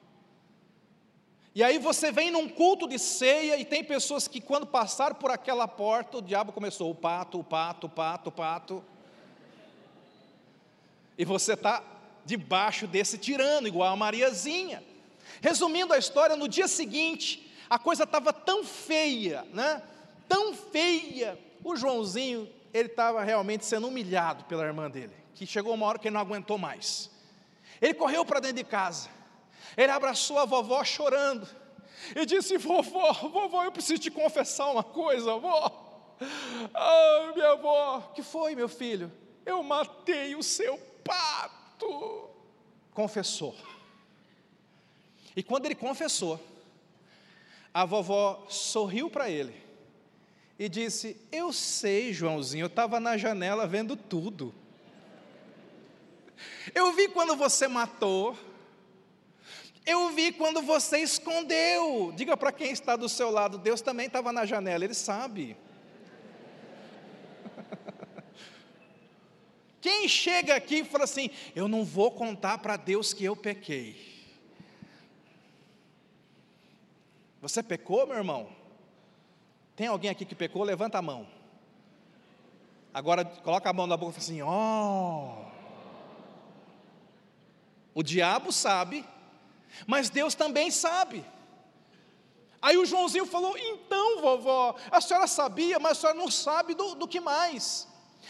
E 1.54 1.64
aí 1.64 1.78
você 1.78 2.12
vem 2.12 2.32
num 2.32 2.48
culto 2.48 2.88
de 2.88 2.98
ceia 2.98 3.58
e 3.58 3.66
tem 3.66 3.84
pessoas 3.84 4.28
que 4.28 4.40
quando 4.40 4.66
passaram 4.66 5.16
por 5.16 5.30
aquela 5.32 5.68
porta, 5.68 6.18
o 6.18 6.22
diabo 6.22 6.54
começou, 6.54 6.90
o 6.90 6.96
pato, 6.96 7.40
o 7.40 7.44
pato, 7.44 7.88
o 7.88 7.90
pato, 7.90 8.30
o 8.30 8.32
pato. 8.32 8.84
E 11.18 11.26
você 11.26 11.54
está 11.54 11.84
debaixo 12.26 12.88
desse 12.88 13.18
tirano, 13.18 13.68
igual 13.68 13.92
a 13.92 13.96
Mariazinha. 13.98 14.82
Resumindo 15.42 15.94
a 15.94 15.98
história, 15.98 16.38
no 16.38 16.48
dia 16.48 16.70
seguinte, 16.70 17.52
a 17.70 17.78
coisa 17.78 18.04
estava 18.04 18.32
tão 18.32 18.64
feia, 18.64 19.46
né? 19.54 19.82
Tão 20.30 20.54
feia. 20.54 21.38
O 21.64 21.76
Joãozinho, 21.76 22.50
ele 22.74 22.88
estava 22.88 23.24
realmente 23.24 23.66
sendo 23.66 23.88
humilhado 23.88 24.46
pela 24.46 24.64
irmã 24.64 24.90
dele, 24.90 25.14
que 25.36 25.46
chegou 25.46 25.74
uma 25.74 25.86
hora 25.86 26.00
que 26.00 26.08
ele 26.08 26.14
não 26.14 26.22
aguentou 26.22 26.58
mais. 26.58 27.12
Ele 27.82 27.94
correu 27.94 28.26
para 28.26 28.40
dentro 28.40 28.58
de 28.58 28.64
casa. 28.64 29.10
Ele 29.78 29.92
abraçou 29.92 30.38
a 30.38 30.46
vovó 30.46 30.84
chorando 30.84 31.48
e 32.16 32.26
disse: 32.26 32.58
Vovó, 32.58 33.14
vovó, 33.14 33.64
eu 33.64 33.72
preciso 33.72 34.02
te 34.02 34.12
confessar 34.12 34.72
uma 34.72 34.84
coisa, 34.84 35.34
vovó. 35.34 35.90
Ah, 36.74 37.32
minha 37.34 37.54
avó, 37.54 38.12
que 38.14 38.22
foi, 38.22 38.54
meu 38.56 38.70
filho? 38.70 39.12
Eu 39.46 39.64
matei 39.64 40.36
o 40.36 40.44
seu 40.44 40.78
pato. 41.04 42.30
Confessou. 42.94 43.56
E 45.36 45.42
quando 45.42 45.66
ele 45.66 45.76
confessou, 45.76 46.40
a 47.74 47.86
vovó 47.86 48.46
sorriu 48.50 49.10
para 49.10 49.30
ele 49.30 49.56
e 50.60 50.70
disse: 50.70 51.18
Eu 51.32 51.52
sei, 51.52 52.14
Joãozinho, 52.14 52.64
eu 52.64 52.68
estava 52.68 53.00
na 53.00 53.18
janela 53.18 53.66
vendo 53.66 53.96
tudo. 53.96 54.54
Eu 56.76 56.94
vi 56.94 57.08
quando 57.08 57.36
você 57.36 57.68
matou. 57.68 58.38
Eu 59.86 60.12
vi 60.12 60.32
quando 60.32 60.62
você 60.62 61.00
escondeu. 61.00 62.14
Diga 62.16 62.38
para 62.38 62.52
quem 62.52 62.72
está 62.72 62.96
do 62.96 63.10
seu 63.10 63.32
lado, 63.32 63.58
Deus 63.58 63.82
também 63.82 64.06
estava 64.08 64.32
na 64.32 64.46
janela, 64.46 64.86
Ele 64.86 64.94
sabe. 64.94 65.58
Quem 69.82 70.08
chega 70.08 70.56
aqui 70.56 70.78
e 70.78 70.86
fala 70.86 71.06
assim: 71.06 71.32
Eu 71.56 71.68
não 71.68 71.84
vou 71.84 72.12
contar 72.12 72.60
para 72.60 72.78
Deus 72.78 73.14
que 73.14 73.26
eu 73.26 73.36
pequei. 73.36 74.12
Você 77.42 77.64
pecou, 77.64 78.06
meu 78.06 78.18
irmão? 78.18 78.50
Tem 79.76 79.88
alguém 79.88 80.12
aqui 80.12 80.24
que 80.24 80.36
pecou? 80.36 80.64
Levanta 80.64 81.00
a 81.00 81.02
mão. 81.02 81.28
Agora 82.94 83.26
coloca 83.26 83.68
a 83.68 83.74
mão 83.74 83.88
na 83.88 83.98
boca 83.98 84.12
e 84.12 84.22
fala 84.22 84.24
assim. 84.24 84.42
Oh. 84.44 85.50
O 87.96 88.04
diabo 88.04 88.52
sabe, 88.52 89.04
mas 89.88 90.10
Deus 90.10 90.36
também 90.36 90.72
sabe. 90.72 91.26
Aí 92.62 92.78
o 92.78 92.86
Joãozinho 92.86 93.26
falou: 93.26 93.58
Então, 93.58 94.22
vovó, 94.22 94.76
a 94.92 95.02
senhora 95.02 95.28
sabia, 95.28 95.80
mas 95.80 95.94
a 95.94 96.02
senhora 96.02 96.20
não 96.20 96.30
sabe 96.30 96.76
do, 96.76 96.96
do 96.96 97.08
que 97.08 97.20
mais. 97.20 97.88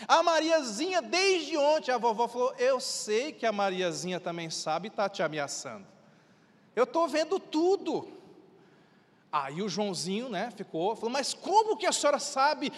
A 0.07 0.23
Mariazinha, 0.23 1.01
desde 1.01 1.57
ontem, 1.57 1.91
a 1.91 1.97
vovó 1.97 2.27
falou: 2.27 2.53
Eu 2.57 2.79
sei 2.79 3.31
que 3.33 3.45
a 3.45 3.51
Mariazinha 3.51 4.19
também 4.19 4.49
sabe 4.49 4.87
e 4.87 4.89
está 4.89 5.09
te 5.09 5.21
ameaçando. 5.21 5.85
Eu 6.75 6.85
estou 6.85 7.07
vendo 7.07 7.39
tudo. 7.39 8.07
Aí 9.31 9.61
o 9.61 9.69
Joãozinho, 9.69 10.29
né, 10.29 10.51
ficou, 10.55 10.95
falou: 10.95 11.11
Mas 11.11 11.33
como 11.33 11.75
que 11.75 11.85
a 11.85 11.91
senhora 11.91 12.19
sabe 12.19 12.71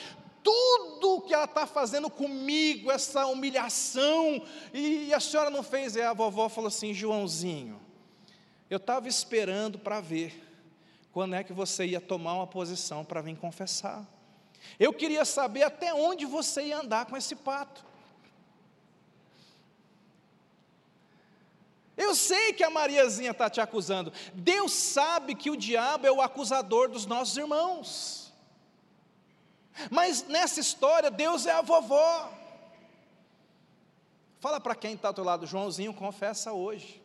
tudo 0.43 1.21
que 1.21 1.33
ela 1.33 1.45
está 1.45 1.65
fazendo 1.65 2.09
comigo, 2.09 2.91
essa 2.91 3.25
humilhação, 3.27 4.43
e 4.73 5.13
a 5.13 5.19
senhora 5.19 5.49
não 5.49 5.63
fez? 5.63 5.95
E 5.95 6.01
a 6.01 6.13
vovó 6.13 6.49
falou 6.49 6.67
assim: 6.67 6.93
Joãozinho, 6.93 7.79
eu 8.69 8.77
estava 8.77 9.07
esperando 9.07 9.77
para 9.77 10.01
ver 10.01 10.41
quando 11.11 11.35
é 11.35 11.43
que 11.43 11.53
você 11.53 11.85
ia 11.85 12.01
tomar 12.01 12.33
uma 12.33 12.47
posição 12.47 13.05
para 13.05 13.21
vir 13.21 13.37
confessar. 13.37 14.03
Eu 14.79 14.93
queria 14.93 15.25
saber 15.25 15.63
até 15.63 15.93
onde 15.93 16.25
você 16.25 16.63
ia 16.67 16.79
andar 16.79 17.05
com 17.05 17.15
esse 17.15 17.35
pato. 17.35 17.85
Eu 21.95 22.15
sei 22.15 22.53
que 22.53 22.63
a 22.63 22.69
Mariazinha 22.69 23.31
está 23.31 23.49
te 23.49 23.61
acusando. 23.61 24.11
Deus 24.33 24.71
sabe 24.71 25.35
que 25.35 25.51
o 25.51 25.57
diabo 25.57 26.07
é 26.07 26.11
o 26.11 26.21
acusador 26.21 26.89
dos 26.89 27.05
nossos 27.05 27.37
irmãos. 27.37 28.33
Mas 29.91 30.23
nessa 30.23 30.59
história, 30.59 31.11
Deus 31.11 31.45
é 31.45 31.51
a 31.51 31.61
vovó. 31.61 32.31
Fala 34.39 34.59
para 34.59 34.75
quem 34.75 34.93
está 34.93 35.09
do 35.09 35.19
outro 35.19 35.23
lado, 35.23 35.45
Joãozinho, 35.45 35.93
confessa 35.93 36.51
hoje. 36.51 37.02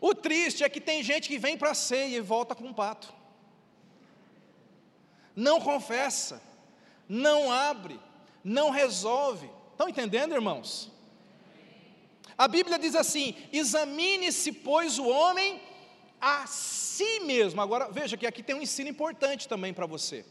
O 0.00 0.14
triste 0.14 0.62
é 0.62 0.68
que 0.68 0.80
tem 0.80 1.02
gente 1.02 1.28
que 1.28 1.38
vem 1.38 1.56
para 1.56 1.70
a 1.70 1.74
ceia 1.74 2.16
e 2.16 2.20
volta 2.20 2.54
com 2.54 2.64
um 2.64 2.74
pato. 2.74 3.12
Não 5.34 5.60
confessa, 5.60 6.42
não 7.08 7.50
abre, 7.50 7.98
não 8.44 8.70
resolve. 8.70 9.50
Estão 9.72 9.88
entendendo, 9.88 10.34
irmãos? 10.34 10.92
A 12.36 12.46
Bíblia 12.46 12.78
diz 12.78 12.94
assim: 12.94 13.34
examine-se, 13.52 14.52
pois, 14.52 14.98
o 14.98 15.08
homem 15.08 15.60
a 16.20 16.46
si 16.46 17.20
mesmo. 17.20 17.60
Agora, 17.60 17.90
veja 17.90 18.16
que 18.16 18.26
aqui 18.26 18.42
tem 18.42 18.56
um 18.56 18.62
ensino 18.62 18.88
importante 18.88 19.48
também 19.48 19.72
para 19.72 19.86
você. 19.86 20.24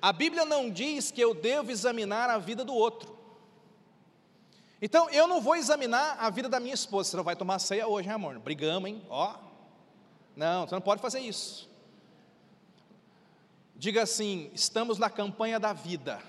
A 0.00 0.12
Bíblia 0.12 0.44
não 0.44 0.70
diz 0.70 1.10
que 1.10 1.20
eu 1.20 1.32
devo 1.34 1.70
examinar 1.70 2.28
a 2.28 2.38
vida 2.38 2.64
do 2.64 2.74
outro. 2.74 3.23
Então, 4.82 5.08
eu 5.10 5.26
não 5.26 5.40
vou 5.40 5.56
examinar 5.56 6.16
a 6.18 6.28
vida 6.30 6.48
da 6.48 6.60
minha 6.60 6.74
esposa. 6.74 7.10
Você 7.10 7.16
não 7.16 7.24
vai 7.24 7.36
tomar 7.36 7.58
ceia 7.58 7.86
hoje, 7.86 8.08
hein, 8.08 8.14
amor? 8.14 8.38
Brigamos, 8.38 8.88
hein? 8.88 9.02
Ó. 9.08 9.34
Não, 10.36 10.66
você 10.66 10.74
não 10.74 10.82
pode 10.82 11.00
fazer 11.00 11.20
isso. 11.20 11.68
Diga 13.76 14.02
assim: 14.02 14.50
estamos 14.52 14.98
na 14.98 15.08
campanha 15.08 15.58
da 15.58 15.72
vida. 15.72 16.20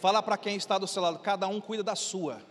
Fala 0.00 0.22
para 0.22 0.36
quem 0.36 0.56
está 0.56 0.78
do 0.78 0.86
seu 0.88 1.00
lado, 1.00 1.18
cada 1.20 1.46
um 1.46 1.60
cuida 1.60 1.82
da 1.82 1.94
sua. 1.94 2.42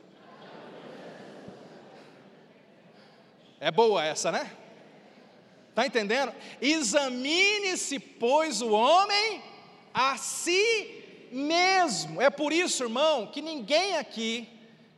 É 3.60 3.70
boa 3.70 4.04
essa, 4.04 4.32
né? 4.32 4.50
Está 5.70 5.86
entendendo? 5.86 6.34
Examine-se, 6.62 8.00
pois, 8.00 8.62
o 8.62 8.72
homem 8.72 9.44
a 9.94 10.18
si 10.18 11.01
mesmo. 11.32 12.22
É 12.22 12.30
por 12.30 12.52
isso, 12.52 12.84
irmão, 12.84 13.28
que 13.28 13.42
ninguém 13.42 13.98
aqui, 13.98 14.48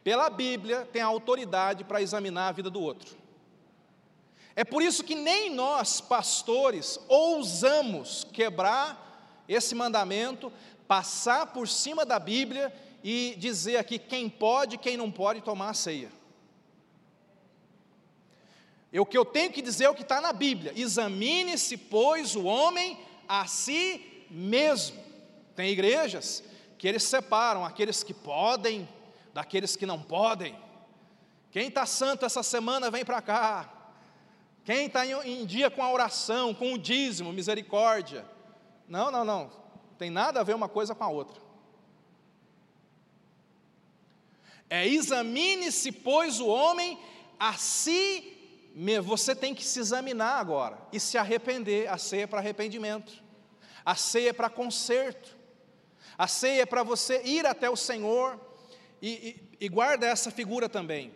pela 0.04 0.30
Bíblia, 0.30 0.88
tem 0.92 1.02
autoridade 1.02 1.84
para 1.84 2.02
examinar 2.02 2.50
a 2.50 2.52
vida 2.52 2.70
do 2.70 2.82
outro. 2.82 3.16
É 4.56 4.64
por 4.64 4.84
isso 4.84 5.04
que 5.04 5.16
nem 5.16 5.50
nós, 5.50 6.00
pastores, 6.00 7.00
ousamos 7.08 8.28
quebrar 8.32 9.44
esse 9.48 9.74
mandamento, 9.74 10.52
passar 10.88 11.48
por 11.48 11.68
cima 11.68 12.06
da 12.06 12.20
Bíblia 12.20 12.74
e 13.04 13.36
dizer 13.38 13.78
aqui 13.78 13.98
quem 13.98 14.30
pode 14.30 14.76
e 14.76 14.78
quem 14.78 14.96
não 14.96 15.12
pode 15.12 15.42
tomar 15.42 15.70
a 15.70 15.74
ceia. 15.74 16.12
o 18.94 19.06
que 19.06 19.18
eu 19.18 19.26
tenho 19.26 19.52
que 19.52 19.62
dizer 19.62 19.86
é 19.86 19.90
o 19.90 19.96
que 19.96 20.04
está 20.04 20.22
na 20.22 20.32
Bíblia: 20.32 20.72
examine-se, 20.76 21.76
pois, 21.78 22.36
o 22.36 22.44
homem 22.44 22.98
a 23.28 23.48
si 23.48 24.26
mesmo. 24.30 25.03
Tem 25.56 25.70
igrejas 25.70 26.44
que 26.78 26.88
eles 26.88 27.04
separam 27.04 27.64
aqueles 27.64 28.04
que 28.04 28.14
podem 28.14 28.88
daqueles 29.34 29.76
que 29.76 29.86
não 29.86 30.02
podem. 30.02 30.56
Quem 31.52 31.68
está 31.68 31.86
santo 31.86 32.26
essa 32.26 32.44
semana 32.44 32.90
vem 32.92 33.04
para 33.04 33.22
cá. 33.22 33.74
Quem 34.64 34.86
está 34.86 35.06
em, 35.06 35.46
dia 35.46 35.70
com 35.70 35.84
a 35.84 35.92
oração, 35.92 36.54
com 36.54 36.74
o 36.74 36.78
dízimo, 36.78 37.34
misericórdia. 37.34 38.26
Não, 38.88 39.12
não, 39.12 39.26
não. 39.26 39.52
Tem 39.98 40.10
nada 40.10 40.40
a 40.40 40.44
ver 40.44 40.56
uma 40.56 40.70
coisa 40.70 40.96
com 40.96 41.04
a 41.04 41.10
outra. 41.10 41.42
É 44.70 44.88
examine-se, 44.88 45.92
pois, 45.92 46.40
o 46.40 46.48
homem 46.48 46.98
a 47.40 47.54
si. 47.54 48.30
Você 49.04 49.36
tem 49.36 49.54
que 49.54 49.64
se 49.64 49.80
examinar 49.80 50.40
agora 50.40 50.80
e 50.92 51.00
se 51.00 51.18
arrepender. 51.18 51.88
A 51.88 51.98
ceia 51.98 52.24
é 52.24 52.28
para 52.28 52.40
arrependimento, 52.40 53.22
a 53.86 53.96
ceia 53.96 54.30
é 54.30 54.34
para 54.34 54.50
conserto. 54.50 55.43
A 56.18 56.28
ceia 56.28 56.62
é 56.62 56.66
para 56.66 56.84
você 56.84 57.22
ir 57.24 57.46
até 57.46 57.70
o 57.70 57.76
Senhor 57.76 58.40
e, 59.02 59.10
e, 59.60 59.66
e 59.66 59.70
guarda 59.70 60.06
essa 60.06 60.30
figura 60.30 60.70
também. 60.70 61.14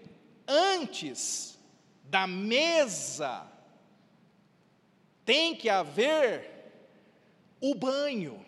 Antes 0.48 1.58
da 2.04 2.26
mesa 2.26 3.46
tem 5.26 5.56
que 5.56 5.70
haver 5.70 6.50
o 7.60 7.76
banho. 7.76 8.46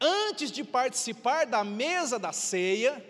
Antes 0.00 0.50
de 0.50 0.64
participar 0.64 1.46
da 1.46 1.62
mesa 1.62 2.18
da 2.18 2.32
ceia, 2.32 3.04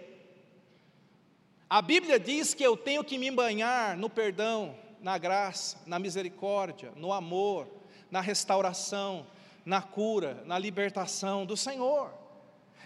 a 1.69 1.83
Bíblia 1.83 2.19
diz 2.19 2.55
que 2.55 2.63
eu 2.63 2.77
tenho 2.77 3.03
que 3.03 3.19
me 3.19 3.31
banhar 3.31 3.97
no 3.97 4.09
perdão, 4.09 4.77
na 5.01 5.19
graça, 5.19 5.81
na 5.87 5.99
misericórdia, 5.99 6.93
no 6.97 7.13
amor, 7.13 7.69
na 8.11 8.21
restauração, 8.21 9.27
na 9.67 9.83
cura, 9.83 10.45
na 10.47 10.57
libertação 10.57 11.45
do 11.45 11.57
Senhor. 11.57 12.15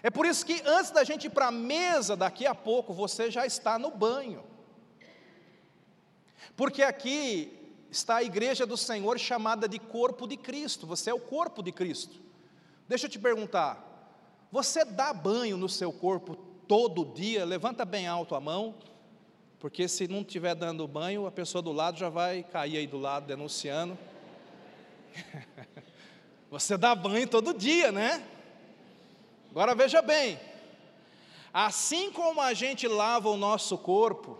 É 0.02 0.08
por 0.08 0.24
isso 0.24 0.46
que 0.46 0.62
antes 0.64 0.90
da 0.90 1.04
gente 1.04 1.26
ir 1.26 1.30
para 1.30 1.48
a 1.48 1.52
mesa, 1.52 2.16
daqui 2.16 2.46
a 2.46 2.54
pouco, 2.54 2.94
você 2.94 3.30
já 3.30 3.44
está 3.44 3.78
no 3.78 3.90
banho. 3.90 4.42
Porque 6.56 6.82
aqui 6.82 7.76
está 7.90 8.16
a 8.16 8.22
igreja 8.22 8.64
do 8.64 8.78
Senhor 8.78 9.18
chamada 9.18 9.68
de 9.68 9.78
corpo 9.78 10.26
de 10.26 10.38
Cristo, 10.38 10.86
você 10.86 11.10
é 11.10 11.14
o 11.14 11.20
corpo 11.20 11.62
de 11.62 11.70
Cristo. 11.70 12.18
Deixa 12.88 13.04
eu 13.04 13.10
te 13.10 13.18
perguntar, 13.18 13.86
você 14.50 14.82
dá 14.82 15.12
banho 15.12 15.58
no 15.58 15.68
seu 15.68 15.92
corpo 15.92 16.34
todo 16.66 17.04
dia? 17.04 17.44
Levanta 17.44 17.84
bem 17.84 18.06
alto 18.06 18.34
a 18.34 18.40
mão, 18.40 18.74
porque 19.58 19.86
se 19.86 20.08
não 20.08 20.22
estiver 20.22 20.54
dando 20.54 20.88
banho, 20.88 21.26
a 21.26 21.30
pessoa 21.30 21.60
do 21.60 21.72
lado 21.72 21.98
já 21.98 22.08
vai 22.08 22.42
cair 22.42 22.78
aí 22.78 22.86
do 22.86 22.98
lado 22.98 23.26
denunciando. 23.26 23.98
Você 26.50 26.76
dá 26.76 26.96
banho 26.96 27.28
todo 27.28 27.54
dia, 27.54 27.92
né? 27.92 28.26
Agora 29.50 29.72
veja 29.72 30.02
bem, 30.02 30.38
assim 31.52 32.10
como 32.10 32.40
a 32.40 32.52
gente 32.52 32.88
lava 32.88 33.28
o 33.28 33.36
nosso 33.36 33.78
corpo, 33.78 34.36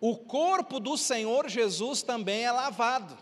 o 0.00 0.16
corpo 0.16 0.80
do 0.80 0.96
Senhor 0.96 1.48
Jesus 1.48 2.02
também 2.02 2.44
é 2.44 2.50
lavado. 2.50 3.16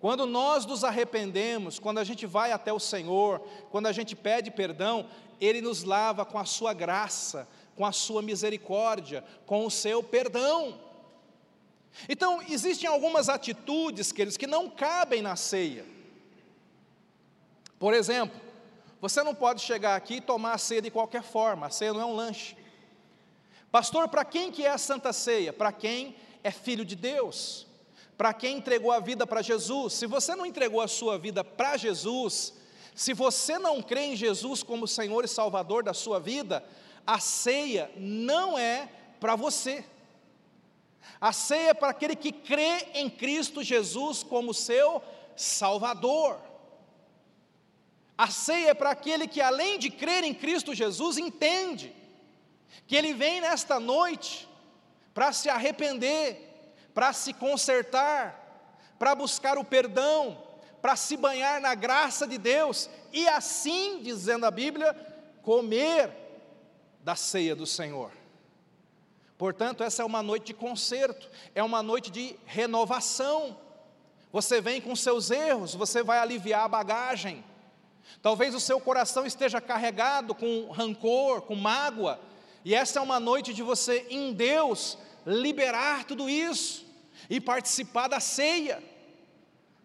Quando 0.00 0.26
nós 0.26 0.64
nos 0.64 0.82
arrependemos, 0.82 1.78
quando 1.78 1.98
a 1.98 2.04
gente 2.04 2.24
vai 2.24 2.52
até 2.52 2.72
o 2.72 2.80
Senhor, 2.80 3.40
quando 3.70 3.86
a 3.86 3.92
gente 3.92 4.16
pede 4.16 4.50
perdão, 4.50 5.08
Ele 5.38 5.60
nos 5.60 5.82
lava 5.82 6.24
com 6.24 6.38
a 6.38 6.44
sua 6.44 6.72
graça, 6.72 7.46
com 7.76 7.84
a 7.84 7.92
sua 7.92 8.22
misericórdia, 8.22 9.22
com 9.44 9.66
o 9.66 9.70
seu 9.70 10.02
perdão. 10.02 10.80
Então, 12.08 12.40
existem 12.48 12.88
algumas 12.88 13.28
atitudes, 13.28 14.10
queridos, 14.12 14.36
que 14.36 14.46
não 14.46 14.70
cabem 14.70 15.20
na 15.20 15.36
ceia. 15.36 15.97
Por 17.78 17.94
exemplo, 17.94 18.40
você 19.00 19.22
não 19.22 19.34
pode 19.34 19.62
chegar 19.62 19.94
aqui 19.94 20.16
e 20.16 20.20
tomar 20.20 20.54
a 20.54 20.58
ceia 20.58 20.82
de 20.82 20.90
qualquer 20.90 21.22
forma, 21.22 21.66
a 21.66 21.70
ceia 21.70 21.92
não 21.92 22.00
é 22.00 22.04
um 22.04 22.16
lanche. 22.16 22.56
Pastor, 23.70 24.08
para 24.08 24.24
quem 24.24 24.50
que 24.50 24.64
é 24.64 24.70
a 24.70 24.78
Santa 24.78 25.12
Ceia? 25.12 25.52
Para 25.52 25.70
quem 25.70 26.16
é 26.42 26.50
filho 26.50 26.84
de 26.84 26.96
Deus, 26.96 27.66
para 28.16 28.32
quem 28.32 28.56
entregou 28.56 28.90
a 28.90 28.98
vida 28.98 29.26
para 29.26 29.42
Jesus. 29.42 29.92
Se 29.92 30.06
você 30.06 30.34
não 30.34 30.46
entregou 30.46 30.80
a 30.80 30.88
sua 30.88 31.18
vida 31.18 31.44
para 31.44 31.76
Jesus, 31.76 32.54
se 32.94 33.12
você 33.12 33.58
não 33.58 33.82
crê 33.82 34.06
em 34.06 34.16
Jesus 34.16 34.62
como 34.62 34.88
Senhor 34.88 35.24
e 35.24 35.28
Salvador 35.28 35.84
da 35.84 35.94
sua 35.94 36.18
vida, 36.18 36.64
a 37.06 37.20
ceia 37.20 37.90
não 37.96 38.58
é 38.58 38.88
para 39.20 39.36
você. 39.36 39.84
A 41.20 41.32
ceia 41.32 41.70
é 41.70 41.74
para 41.74 41.90
aquele 41.90 42.16
que 42.16 42.32
crê 42.32 42.88
em 42.94 43.10
Cristo 43.10 43.62
Jesus 43.62 44.22
como 44.22 44.54
seu 44.54 45.02
Salvador. 45.36 46.47
A 48.18 48.28
ceia 48.28 48.70
é 48.70 48.74
para 48.74 48.90
aquele 48.90 49.28
que, 49.28 49.40
além 49.40 49.78
de 49.78 49.90
crer 49.90 50.24
em 50.24 50.34
Cristo 50.34 50.74
Jesus, 50.74 51.16
entende 51.16 51.94
que 52.84 52.96
ele 52.96 53.14
vem 53.14 53.40
nesta 53.40 53.78
noite 53.78 54.48
para 55.14 55.32
se 55.32 55.48
arrepender, 55.48 56.72
para 56.92 57.12
se 57.12 57.32
consertar, 57.32 58.74
para 58.98 59.14
buscar 59.14 59.56
o 59.56 59.64
perdão, 59.64 60.42
para 60.82 60.96
se 60.96 61.16
banhar 61.16 61.60
na 61.60 61.76
graça 61.76 62.26
de 62.26 62.38
Deus 62.38 62.90
e 63.12 63.28
assim, 63.28 64.00
dizendo 64.02 64.44
a 64.46 64.50
Bíblia, 64.50 64.94
comer 65.42 66.10
da 67.04 67.14
ceia 67.14 67.54
do 67.54 67.66
Senhor. 67.66 68.10
Portanto, 69.36 69.84
essa 69.84 70.02
é 70.02 70.04
uma 70.04 70.24
noite 70.24 70.46
de 70.46 70.54
conserto, 70.54 71.30
é 71.54 71.62
uma 71.62 71.84
noite 71.84 72.10
de 72.10 72.36
renovação. 72.44 73.56
Você 74.32 74.60
vem 74.60 74.80
com 74.80 74.96
seus 74.96 75.30
erros, 75.30 75.76
você 75.76 76.02
vai 76.02 76.18
aliviar 76.18 76.64
a 76.64 76.68
bagagem. 76.68 77.44
Talvez 78.20 78.54
o 78.54 78.60
seu 78.60 78.80
coração 78.80 79.24
esteja 79.26 79.60
carregado 79.60 80.34
com 80.34 80.70
rancor, 80.70 81.42
com 81.42 81.54
mágoa, 81.54 82.20
e 82.64 82.74
essa 82.74 82.98
é 82.98 83.02
uma 83.02 83.20
noite 83.20 83.54
de 83.54 83.62
você, 83.62 84.06
em 84.10 84.32
Deus, 84.32 84.98
liberar 85.24 86.04
tudo 86.04 86.28
isso 86.28 86.86
e 87.30 87.40
participar 87.40 88.08
da 88.08 88.20
ceia. 88.20 88.82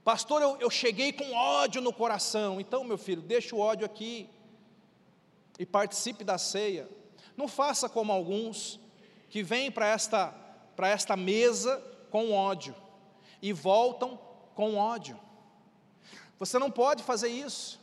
Pastor, 0.04 0.42
eu, 0.42 0.58
eu 0.60 0.70
cheguei 0.70 1.14
com 1.14 1.34
ódio 1.34 1.82
no 1.82 1.94
coração. 1.94 2.60
Então, 2.60 2.84
meu 2.84 2.98
filho, 2.98 3.22
deixa 3.22 3.56
o 3.56 3.60
ódio 3.60 3.86
aqui 3.86 4.30
e 5.58 5.66
participe 5.66 6.24
da 6.24 6.38
ceia. 6.38 6.90
Não 7.38 7.48
faça 7.48 7.88
como 7.88 8.12
alguns 8.12 8.80
que 9.30 9.42
vêm 9.42 9.72
para 9.72 9.88
esta, 9.88 10.28
para 10.76 10.90
esta 10.90 11.16
mesa 11.16 11.82
com 12.10 12.34
ódio 12.34 12.76
e 13.42 13.54
voltam 13.54 14.20
com 14.56 14.76
ódio. 14.76 15.20
Você 16.38 16.60
não 16.60 16.70
pode 16.70 17.04
fazer 17.04 17.30
isso. 17.30 17.80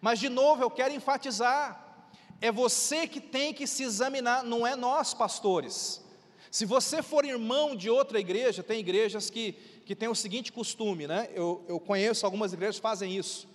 Mas, 0.00 0.18
de 0.18 0.28
novo, 0.28 0.62
eu 0.62 0.70
quero 0.70 0.94
enfatizar: 0.94 2.04
é 2.40 2.52
você 2.52 3.06
que 3.06 3.20
tem 3.20 3.52
que 3.52 3.66
se 3.66 3.82
examinar, 3.82 4.44
não 4.44 4.66
é 4.66 4.76
nós, 4.76 5.14
pastores. 5.14 6.04
Se 6.50 6.64
você 6.64 7.02
for 7.02 7.24
irmão 7.24 7.76
de 7.76 7.90
outra 7.90 8.18
igreja, 8.18 8.62
tem 8.62 8.80
igrejas 8.80 9.28
que, 9.28 9.52
que 9.84 9.94
têm 9.94 10.08
o 10.08 10.14
seguinte 10.14 10.52
costume, 10.52 11.06
né? 11.06 11.28
Eu, 11.34 11.64
eu 11.68 11.78
conheço 11.78 12.24
algumas 12.24 12.52
igrejas 12.52 12.76
que 12.76 12.82
fazem 12.82 13.14
isso. 13.14 13.48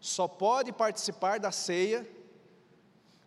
Só 0.00 0.26
pode 0.26 0.72
participar 0.72 1.38
da 1.38 1.52
ceia 1.52 2.08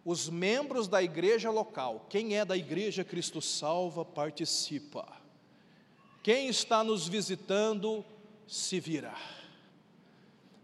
os 0.03 0.27
membros 0.27 0.87
da 0.87 1.01
igreja 1.01 1.49
local. 1.49 2.05
Quem 2.09 2.35
é 2.37 2.43
da 2.43 2.57
igreja 2.57 3.03
Cristo 3.03 3.41
Salva, 3.41 4.03
participa. 4.03 5.07
Quem 6.21 6.47
está 6.47 6.83
nos 6.83 7.07
visitando, 7.07 8.03
se 8.47 8.79
vira. 8.79 9.13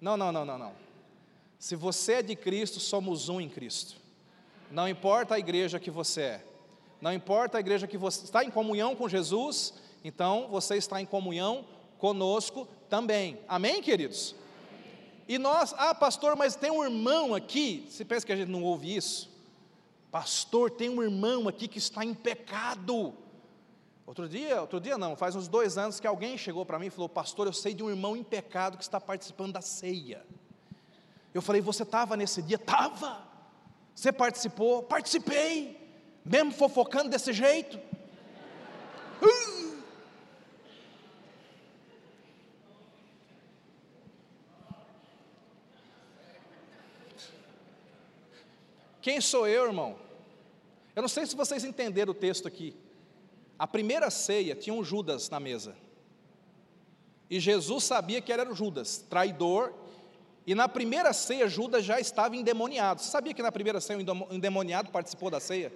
Não, 0.01 0.17
não, 0.17 0.31
não, 0.31 0.45
não, 0.45 0.57
não. 0.57 0.88
Se 1.59 1.75
você 1.75 2.13
é 2.13 2.21
de 2.23 2.37
Cristo, 2.37 2.79
somos 2.79 3.27
um 3.27 3.41
em 3.41 3.49
Cristo. 3.49 3.97
Não 4.71 4.87
importa 4.87 5.35
a 5.35 5.39
igreja 5.39 5.77
que 5.77 5.91
você 5.91 6.21
é. 6.21 6.45
Não 7.01 7.11
importa 7.11 7.57
a 7.57 7.59
igreja 7.59 7.85
que 7.85 7.97
você 7.97 8.23
está 8.23 8.45
em 8.45 8.49
comunhão 8.49 8.95
com 8.95 9.09
Jesus, 9.09 9.73
então 10.01 10.47
você 10.49 10.77
está 10.77 11.01
em 11.01 11.05
comunhão 11.05 11.65
conosco 11.97 12.65
também. 12.89 13.37
Amém, 13.45 13.81
queridos? 13.81 14.35
E 15.27 15.37
nós, 15.37 15.75
ah, 15.77 15.93
pastor, 15.93 16.37
mas 16.37 16.55
tem 16.55 16.71
um 16.71 16.83
irmão 16.83 17.35
aqui. 17.35 17.85
Você 17.89 18.05
pensa 18.05 18.25
que 18.25 18.31
a 18.31 18.37
gente 18.37 18.49
não 18.49 18.63
ouve 18.63 18.95
isso? 18.95 19.29
Pastor, 20.09 20.71
tem 20.71 20.89
um 20.89 21.03
irmão 21.03 21.47
aqui 21.47 21.67
que 21.67 21.77
está 21.77 22.05
em 22.05 22.13
pecado. 22.13 23.13
Outro 24.07 24.29
dia, 24.29 24.61
outro 24.61 24.79
dia 24.79 24.97
não, 24.97 25.15
faz 25.15 25.35
uns 25.35 25.47
dois 25.47 25.77
anos 25.77 25.99
que 25.99 26.07
alguém 26.07 26.37
chegou 26.37 26.65
para 26.65 26.79
mim 26.79 26.87
e 26.87 26.89
falou: 26.89 27.09
Pastor, 27.09 27.47
eu 27.47 27.53
sei 27.53 27.73
de 27.73 27.83
um 27.83 27.89
irmão 27.89 28.15
em 28.15 28.23
pecado 28.23 28.77
que 28.77 28.83
está 28.83 28.99
participando 28.99 29.53
da 29.53 29.61
ceia. 29.61 30.25
Eu 31.33 31.41
falei: 31.41 31.61
Você 31.61 31.83
estava 31.83 32.17
nesse 32.17 32.41
dia? 32.41 32.57
Estava. 32.57 33.27
Você 33.93 34.11
participou? 34.11 34.83
Participei. 34.83 35.77
Mesmo 36.25 36.51
fofocando 36.51 37.09
desse 37.09 37.33
jeito. 37.33 37.79
Quem 49.01 49.21
sou 49.21 49.47
eu, 49.47 49.65
irmão? 49.65 49.97
Eu 50.95 51.01
não 51.01 51.09
sei 51.09 51.25
se 51.25 51.35
vocês 51.35 51.63
entenderam 51.63 52.11
o 52.11 52.15
texto 52.15 52.47
aqui. 52.47 52.75
A 53.57 53.65
primeira 53.65 54.09
ceia 54.09 54.55
tinha 54.55 54.73
um 54.73 54.83
Judas 54.83 55.29
na 55.29 55.39
mesa. 55.39 55.75
E 57.29 57.39
Jesus 57.39 57.85
sabia 57.85 58.21
que 58.21 58.31
era 58.31 58.49
o 58.49 58.55
Judas, 58.55 58.97
traidor 59.09 59.73
e 60.49 60.55
na 60.55 60.67
primeira 60.67 61.13
ceia, 61.13 61.47
Judas 61.47 61.85
já 61.85 61.99
estava 61.99 62.35
endemoniado. 62.35 63.03
Você 63.03 63.11
sabia 63.11 63.35
que 63.35 63.43
na 63.43 63.51
primeira 63.51 63.79
ceia 63.79 63.99
o 63.99 64.33
endemoniado 64.33 64.89
participou 64.89 65.29
da 65.29 65.39
ceia? 65.39 65.71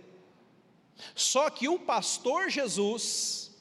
Só 1.13 1.47
que 1.51 1.69
o 1.69 1.77
pastor 1.77 2.49
Jesus, 2.49 3.51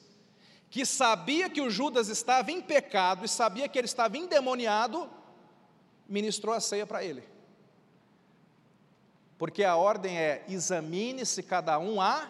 que 0.71 0.83
sabia 0.87 1.51
que 1.51 1.61
o 1.61 1.69
Judas 1.69 2.07
estava 2.07 2.51
em 2.51 2.59
pecado 2.59 3.25
e 3.25 3.29
sabia 3.29 3.69
que 3.69 3.77
ele 3.77 3.85
estava 3.85 4.17
endemoniado, 4.17 5.07
ministrou 6.09 6.55
a 6.55 6.59
ceia 6.59 6.87
para 6.87 7.03
ele. 7.03 7.23
Porque 9.37 9.63
a 9.63 9.75
ordem 9.75 10.17
é: 10.17 10.43
examine-se 10.49 11.43
cada 11.43 11.77
um 11.77 12.01
a 12.01 12.27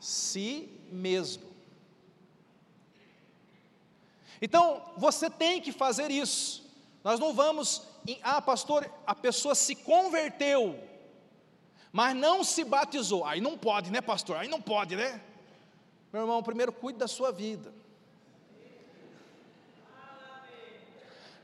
si 0.00 0.70
mesmo. 0.90 1.52
Então, 4.40 4.90
você 4.96 5.28
tem 5.28 5.60
que 5.60 5.70
fazer 5.70 6.10
isso. 6.10 6.66
Nós 7.04 7.20
não 7.20 7.34
vamos 7.34 7.91
ah, 8.22 8.40
pastor, 8.42 8.90
a 9.06 9.14
pessoa 9.14 9.54
se 9.54 9.74
converteu, 9.74 10.78
mas 11.92 12.16
não 12.16 12.42
se 12.42 12.64
batizou. 12.64 13.24
Aí 13.24 13.40
não 13.40 13.56
pode, 13.56 13.90
né, 13.90 14.00
pastor? 14.00 14.36
Aí 14.36 14.48
não 14.48 14.60
pode, 14.60 14.96
né? 14.96 15.20
Meu 16.12 16.22
irmão, 16.22 16.42
primeiro 16.42 16.72
cuide 16.72 16.98
da 16.98 17.08
sua 17.08 17.30
vida. 17.30 17.72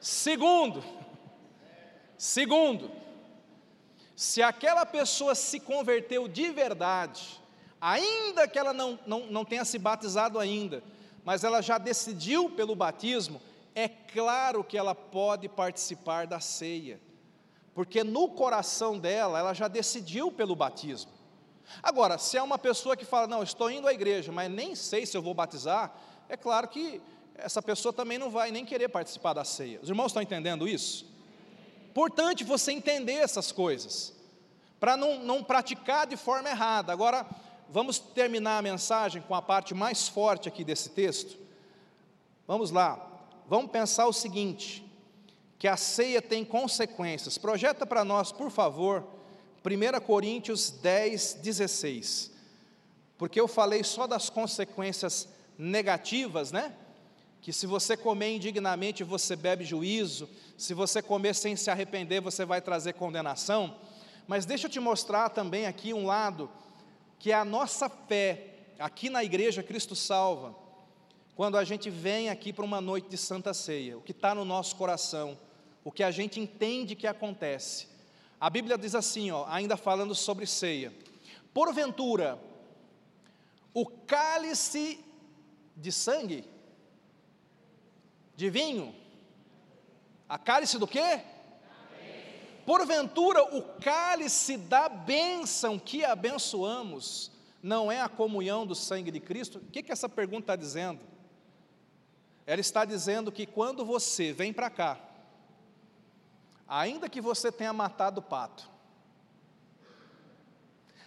Segundo, 0.01 0.83
segundo, 2.17 2.91
se 4.15 4.43
aquela 4.43 4.87
pessoa 4.87 5.35
se 5.35 5.59
converteu 5.59 6.29
de 6.29 6.51
verdade, 6.51 7.41
ainda 7.81 8.47
que 8.47 8.59
ela 8.59 8.73
não, 8.73 8.99
não, 9.07 9.27
não 9.27 9.45
tenha 9.45 9.65
se 9.65 9.79
batizado 9.79 10.39
ainda, 10.39 10.83
mas 11.25 11.45
ela 11.45 11.61
já 11.61 11.79
decidiu 11.79 12.51
pelo 12.51 12.77
batismo, 12.77 13.41
é 13.79 13.87
claro 13.87 14.65
que 14.65 14.77
ela 14.77 14.93
pode 14.93 15.49
participar 15.49 16.27
da 16.27 16.41
ceia, 16.41 17.01
porque 17.73 18.03
no 18.03 18.29
coração 18.29 18.99
dela, 18.99 19.39
ela 19.39 19.55
já 19.55 19.69
decidiu 19.69 20.33
pelo 20.33 20.57
batismo. 20.57 21.13
Agora, 21.81 22.19
se 22.19 22.37
é 22.37 22.43
uma 22.43 22.59
pessoa 22.59 22.97
que 22.97 23.05
fala, 23.05 23.29
não, 23.29 23.41
estou 23.41 23.71
indo 23.71 23.87
à 23.87 23.93
igreja, 23.93 24.33
mas 24.33 24.51
nem 24.51 24.75
sei 24.75 25.07
se 25.07 25.17
eu 25.17 25.23
vou 25.23 25.33
batizar, 25.33 25.95
é 26.29 26.37
claro 26.37 26.67
que 26.67 27.01
essa 27.37 27.63
pessoa 27.63 27.93
também 27.93 28.19
não 28.19 28.31
vai 28.31 28.51
nem 28.51 28.65
querer 28.65 28.89
participar 28.89 29.33
da 29.33 29.45
ceia. 29.45 29.79
Os 29.81 29.89
irmãos 29.89 30.07
estão 30.07 30.21
entendendo 30.21 30.67
isso? 30.67 31.07
Importante 31.89 32.43
você 32.43 32.73
entender 32.73 33.13
essas 33.13 33.53
coisas, 33.53 34.13
para 34.81 34.97
não, 34.97 35.21
não 35.21 35.45
praticar 35.45 36.05
de 36.05 36.17
forma 36.17 36.49
errada. 36.49 36.93
Agora, 36.93 37.25
vamos 37.69 38.01
terminar 38.01 38.59
a 38.59 38.63
mensagem 38.63 39.23
com 39.23 39.37
a 39.37 39.43
parte 39.43 39.73
mais 39.73 40.09
forte 40.09 40.49
aqui 40.49 40.65
desse 40.65 40.91
texto. 40.91 41.39
Vamos 42.45 42.73
lá, 42.73 43.08
vamos 43.49 43.71
pensar 43.71 44.07
o 44.07 44.13
seguinte: 44.13 44.85
que 45.59 45.67
a 45.67 45.77
ceia 45.77 46.23
tem 46.23 46.45
consequências. 46.45 47.39
Projeta 47.39 47.85
para 47.87 48.05
nós, 48.05 48.31
por 48.31 48.51
favor, 48.51 49.05
1 49.65 50.01
Coríntios 50.05 50.71
10, 50.71 51.35
16. 51.43 52.31
Porque 53.17 53.41
eu 53.41 53.49
falei 53.49 53.83
só 53.83 54.07
das 54.07 54.31
consequências 54.31 55.29
negativas, 55.59 56.53
né? 56.53 56.73
Que 57.41 57.53
se 57.53 57.67
você 57.67 57.97
comer 57.97 58.37
indignamente, 58.37 59.03
você 59.03 59.35
bebe 59.35 59.65
juízo, 59.65 60.29
se 60.57 60.75
você 60.75 61.03
comer 61.03 61.35
sem 61.35 61.57
se 61.57 61.71
arrepender, 61.71 62.21
você 62.21 62.45
vai 62.45 62.61
trazer 62.61 62.93
condenação. 62.93 63.77
Mas 64.27 64.45
deixa 64.45 64.67
eu 64.67 64.71
te 64.71 64.79
mostrar 64.79 65.31
também 65.31 65.67
aqui 65.67 65.93
um 65.95 66.07
lado, 66.07 66.51
que 67.19 67.33
é 67.33 67.35
a 67.35 67.45
nossa 67.45 67.89
fé, 67.89 68.55
aqui 68.79 69.09
na 69.09 69.25
igreja 69.25 69.63
Cristo 69.63 69.97
Salva 69.97 70.68
quando 71.39 71.57
a 71.57 71.63
gente 71.63 71.89
vem 71.89 72.31
aqui 72.31 72.53
para 72.53 72.65
uma 72.65 72.81
noite 72.81 73.09
de 73.09 73.17
Santa 73.17 73.55
Ceia, 73.55 73.97
o 73.97 74.03
que 74.03 74.11
está 74.11 74.35
no 74.35 74.45
nosso 74.45 74.75
coração, 74.75 75.39
o 75.85 75.93
que 75.93 76.03
a 76.03 76.11
gente 76.11 76.41
entende 76.41 76.97
que 76.97 77.07
acontece. 77.07 77.87
A 78.41 78.51
Bíblia 78.51 78.77
diz 78.77 78.93
assim, 78.93 79.31
ó, 79.31 79.47
ainda 79.47 79.77
falando 79.77 80.17
sobre 80.17 80.49
ceia: 80.49 80.93
porventura, 81.55 82.43
o 83.73 83.87
cálice 83.87 84.99
de 85.77 85.93
sangue, 85.93 86.45
de 88.35 88.51
vinho, 88.51 88.93
a 90.29 90.39
cálice 90.39 90.77
do 90.77 90.89
quê? 90.89 91.21
Porventura, 92.67 93.45
o 93.57 93.63
cálice 93.79 94.57
da 94.57 94.89
bênção 94.89 95.79
que 95.79 96.05
abençoamos 96.05 97.31
não 97.63 97.93
é 97.93 98.01
a 98.01 98.09
comunhão 98.09 98.67
do 98.67 98.75
sangue 98.75 99.13
de 99.13 99.21
Cristo? 99.21 99.59
O 99.59 99.71
que, 99.71 99.85
que 99.85 99.93
essa 99.93 100.09
pergunta 100.09 100.41
está 100.41 100.57
dizendo? 100.57 101.08
Ela 102.49 102.63
está 102.63 102.87
dizendo 102.87 103.31
que 103.31 103.45
quando 103.45 103.85
você 103.85 104.33
vem 104.33 104.55
para 104.55 104.71
cá, 104.71 104.99
ainda 106.67 107.07
que 107.07 107.21
você 107.21 107.53
tenha 107.53 107.75
matado 107.75 108.21
o 108.21 108.23
pato, 108.23 108.71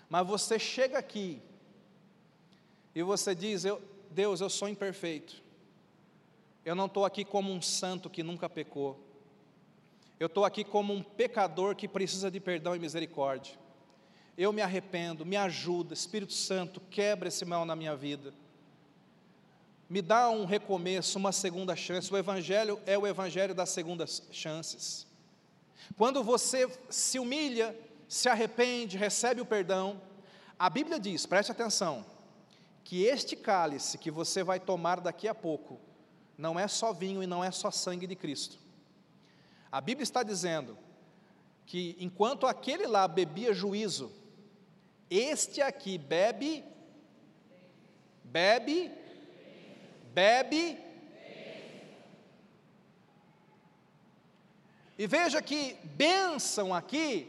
mas 0.08 0.28
você 0.28 0.60
chega 0.60 1.00
aqui 1.00 1.42
e 2.94 3.02
você 3.02 3.34
diz: 3.34 3.66
eu, 3.66 3.82
Deus, 4.12 4.40
eu 4.40 4.52
sou 4.52 4.70
imperfeito, 4.70 5.42
eu 6.64 6.76
não 6.76 6.86
estou 6.86 7.06
aqui 7.06 7.26
como 7.26 7.52
um 7.52 7.60
santo 7.60 8.08
que 8.08 8.22
nunca 8.22 8.48
pecou, 8.48 9.04
eu 10.20 10.28
estou 10.28 10.46
aqui 10.46 10.64
como 10.64 10.94
um 10.94 11.02
pecador 11.02 11.76
que 11.76 11.88
precisa 11.88 12.30
de 12.30 12.40
perdão 12.40 12.76
e 12.76 12.80
misericórdia. 12.80 13.56
Eu 14.38 14.54
me 14.54 14.62
arrependo, 14.62 15.26
me 15.26 15.38
ajuda, 15.38 15.96
Espírito 15.96 16.34
Santo, 16.34 16.80
quebra 16.80 17.30
esse 17.30 17.46
mal 17.46 17.66
na 17.66 17.76
minha 17.76 17.96
vida. 17.96 18.32
Me 19.92 20.02
dá 20.02 20.30
um 20.30 20.46
recomeço, 20.46 21.20
uma 21.20 21.34
segunda 21.34 21.76
chance. 21.76 22.14
O 22.14 22.18
Evangelho 22.18 22.80
é 22.86 22.98
o 22.98 23.06
Evangelho 23.06 23.54
das 23.54 23.72
segundas 23.72 24.24
chances. 24.32 25.06
Quando 25.98 26.24
você 26.24 26.66
se 26.90 27.20
humilha, 27.20 27.78
se 28.08 28.30
arrepende, 28.30 28.98
recebe 28.98 29.42
o 29.42 29.46
perdão, 29.46 30.02
a 30.58 30.70
Bíblia 30.70 30.98
diz, 30.98 31.26
preste 31.26 31.52
atenção, 31.52 32.06
que 32.86 33.04
este 33.04 33.36
cálice 33.36 33.98
que 33.98 34.10
você 34.10 34.46
vai 34.46 34.62
tomar 34.62 35.02
daqui 35.02 35.28
a 35.28 35.36
pouco, 35.36 35.78
não 36.38 36.58
é 36.58 36.70
só 36.70 36.94
vinho 36.94 37.22
e 37.22 37.28
não 37.28 37.44
é 37.44 37.52
só 37.52 37.70
sangue 37.70 38.08
de 38.08 38.16
Cristo. 38.16 38.58
A 39.70 39.82
Bíblia 39.82 40.04
está 40.04 40.24
dizendo 40.24 40.78
que 41.66 41.98
enquanto 42.00 42.48
aquele 42.48 42.88
lá 42.88 43.10
bebia 43.10 43.54
juízo, 43.54 44.10
este 45.10 45.62
aqui 45.62 45.98
bebe, 45.98 46.64
bebe, 48.24 49.02
bebe. 50.14 50.78
E 54.98 55.08
veja 55.08 55.42
que 55.42 55.76
bênção 55.84 56.74
aqui 56.74 57.28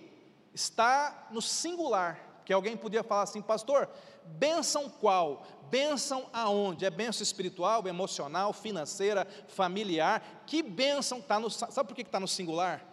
está 0.53 1.29
no 1.31 1.41
singular, 1.41 2.43
que 2.45 2.53
alguém 2.53 2.77
podia 2.77 3.03
falar 3.03 3.23
assim, 3.23 3.41
pastor, 3.41 3.89
bênção 4.25 4.91
qual? 4.91 5.47
Bênção 5.71 6.29
aonde? 6.33 6.85
É 6.85 6.91
bênção 6.91 7.23
espiritual, 7.23 7.87
emocional, 7.89 8.53
financeira, 8.53 9.27
familiar? 9.49 10.43
Que 10.47 10.63
bênção 10.63 11.19
está 11.19 11.41
no. 11.41 11.49
Sabe 11.49 11.89
por 11.89 11.95
que 11.95 12.03
está 12.03 12.21
no 12.21 12.29
singular? 12.29 12.85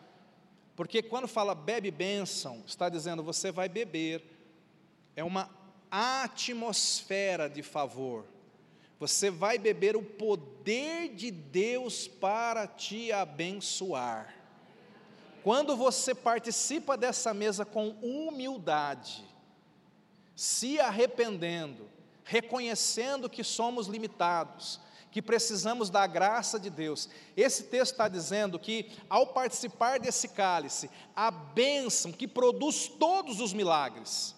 Porque 0.77 1.03
quando 1.03 1.27
fala 1.27 1.53
bebe 1.53 1.91
bênção, 1.91 2.63
está 2.65 2.87
dizendo 2.87 3.21
você 3.21 3.51
vai 3.51 3.67
beber. 3.67 4.23
É 5.13 5.25
uma 5.25 5.49
atmosfera 5.91 7.49
de 7.49 7.61
favor. 7.61 8.25
Você 8.99 9.29
vai 9.29 9.57
beber 9.57 9.95
o 9.95 10.03
poder 10.03 11.15
de 11.15 11.31
Deus 11.31 12.07
para 12.07 12.67
te 12.67 13.11
abençoar. 13.11 14.35
Quando 15.41 15.77
você 15.77 16.13
participa 16.13 16.97
dessa 16.97 17.33
mesa 17.33 17.63
com 17.63 17.91
humildade, 18.01 19.23
se 20.35 20.79
arrependendo, 20.79 21.89
reconhecendo 22.25 23.29
que 23.29 23.43
somos 23.43 23.87
limitados, 23.87 24.81
que 25.11 25.21
precisamos 25.21 25.89
da 25.89 26.05
graça 26.05 26.59
de 26.59 26.69
Deus. 26.69 27.09
Esse 27.35 27.63
texto 27.63 27.93
está 27.93 28.07
dizendo 28.07 28.59
que, 28.59 28.91
ao 29.09 29.27
participar 29.27 29.99
desse 29.99 30.27
cálice, 30.27 30.89
a 31.15 31.31
bênção 31.31 32.11
que 32.11 32.27
produz 32.27 32.87
todos 32.87 33.39
os 33.39 33.53
milagres, 33.53 34.35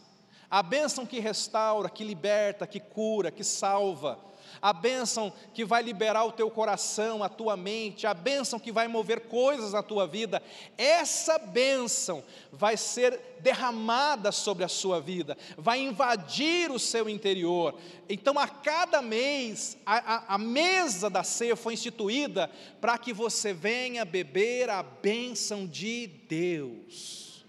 a 0.49 0.63
bênção 0.63 1.05
que 1.05 1.19
restaura, 1.19 1.89
que 1.89 2.03
liberta, 2.03 2.67
que 2.67 2.79
cura, 2.79 3.31
que 3.31 3.43
salva, 3.43 4.30
a 4.61 4.73
bênção 4.73 5.31
que 5.53 5.63
vai 5.63 5.83
liberar 5.83 6.25
o 6.25 6.31
teu 6.31 6.49
coração, 6.49 7.23
a 7.23 7.29
tua 7.29 7.55
mente, 7.55 8.07
a 8.07 8.13
bênção 8.13 8.59
que 8.59 8.71
vai 8.71 8.87
mover 8.87 9.21
coisas 9.21 9.73
na 9.73 9.83
tua 9.83 10.07
vida, 10.07 10.41
essa 10.77 11.37
bênção 11.37 12.23
vai 12.51 12.75
ser 12.77 13.19
derramada 13.39 14.31
sobre 14.31 14.63
a 14.63 14.67
sua 14.67 14.99
vida, 14.99 15.37
vai 15.57 15.79
invadir 15.79 16.71
o 16.71 16.79
seu 16.79 17.09
interior. 17.09 17.75
Então, 18.09 18.37
a 18.37 18.47
cada 18.47 19.01
mês, 19.01 19.77
a, 19.85 20.15
a, 20.15 20.35
a 20.35 20.37
mesa 20.37 21.09
da 21.09 21.23
ceia 21.23 21.55
foi 21.55 21.73
instituída 21.73 22.49
para 22.79 22.97
que 22.97 23.13
você 23.13 23.53
venha 23.53 24.05
beber 24.05 24.69
a 24.69 24.83
bênção 24.83 25.67
de 25.67 26.07
Deus. 26.07 27.45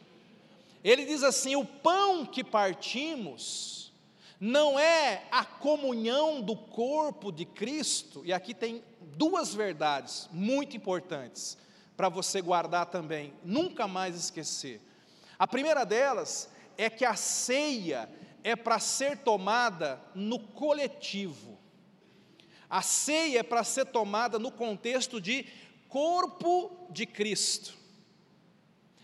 Ele 0.85 1.05
diz 1.05 1.23
assim: 1.23 1.57
o 1.57 1.65
pão 1.65 2.27
que 2.27 2.43
partimos, 2.43 3.82
não 4.45 4.76
é 4.76 5.22
a 5.30 5.45
comunhão 5.45 6.40
do 6.40 6.57
corpo 6.57 7.30
de 7.30 7.45
Cristo, 7.45 8.22
e 8.24 8.32
aqui 8.32 8.53
tem 8.53 8.82
duas 9.16 9.55
verdades 9.55 10.28
muito 10.32 10.76
importantes 10.76 11.57
para 11.97 12.09
você 12.09 12.43
guardar 12.43 12.86
também, 12.86 13.32
nunca 13.45 13.86
mais 13.86 14.16
esquecer. 14.16 14.80
A 15.38 15.47
primeira 15.47 15.84
delas 15.84 16.51
é 16.76 16.90
que 16.90 17.05
a 17.05 17.14
ceia 17.14 18.11
é 18.43 18.57
para 18.57 18.80
ser 18.80 19.18
tomada 19.18 20.03
no 20.12 20.40
coletivo. 20.40 21.57
A 22.68 22.82
ceia 22.82 23.38
é 23.38 23.43
para 23.45 23.62
ser 23.62 23.86
tomada 23.86 24.40
no 24.40 24.51
contexto 24.51 25.20
de 25.20 25.47
corpo 25.88 26.88
de 26.90 27.07
Cristo. 27.07 27.74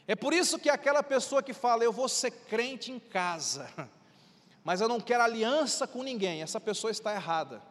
É 0.05 0.17
por 0.17 0.33
isso 0.33 0.59
que 0.59 0.69
aquela 0.69 1.05
pessoa 1.05 1.45
que 1.45 1.53
fala, 1.53 1.85
eu 1.85 1.93
vou 1.93 2.09
ser 2.09 2.33
crente 2.33 2.91
em 2.91 2.99
casa, 2.99 3.73
mas 4.69 4.83
eu 4.83 4.87
não 4.87 5.01
quero 5.01 5.23
aliança 5.23 5.87
com 5.87 6.03
ninguém, 6.03 6.43
essa 6.43 6.61
pessoa 6.61 6.91
está 6.91 7.15
errada. 7.15 7.63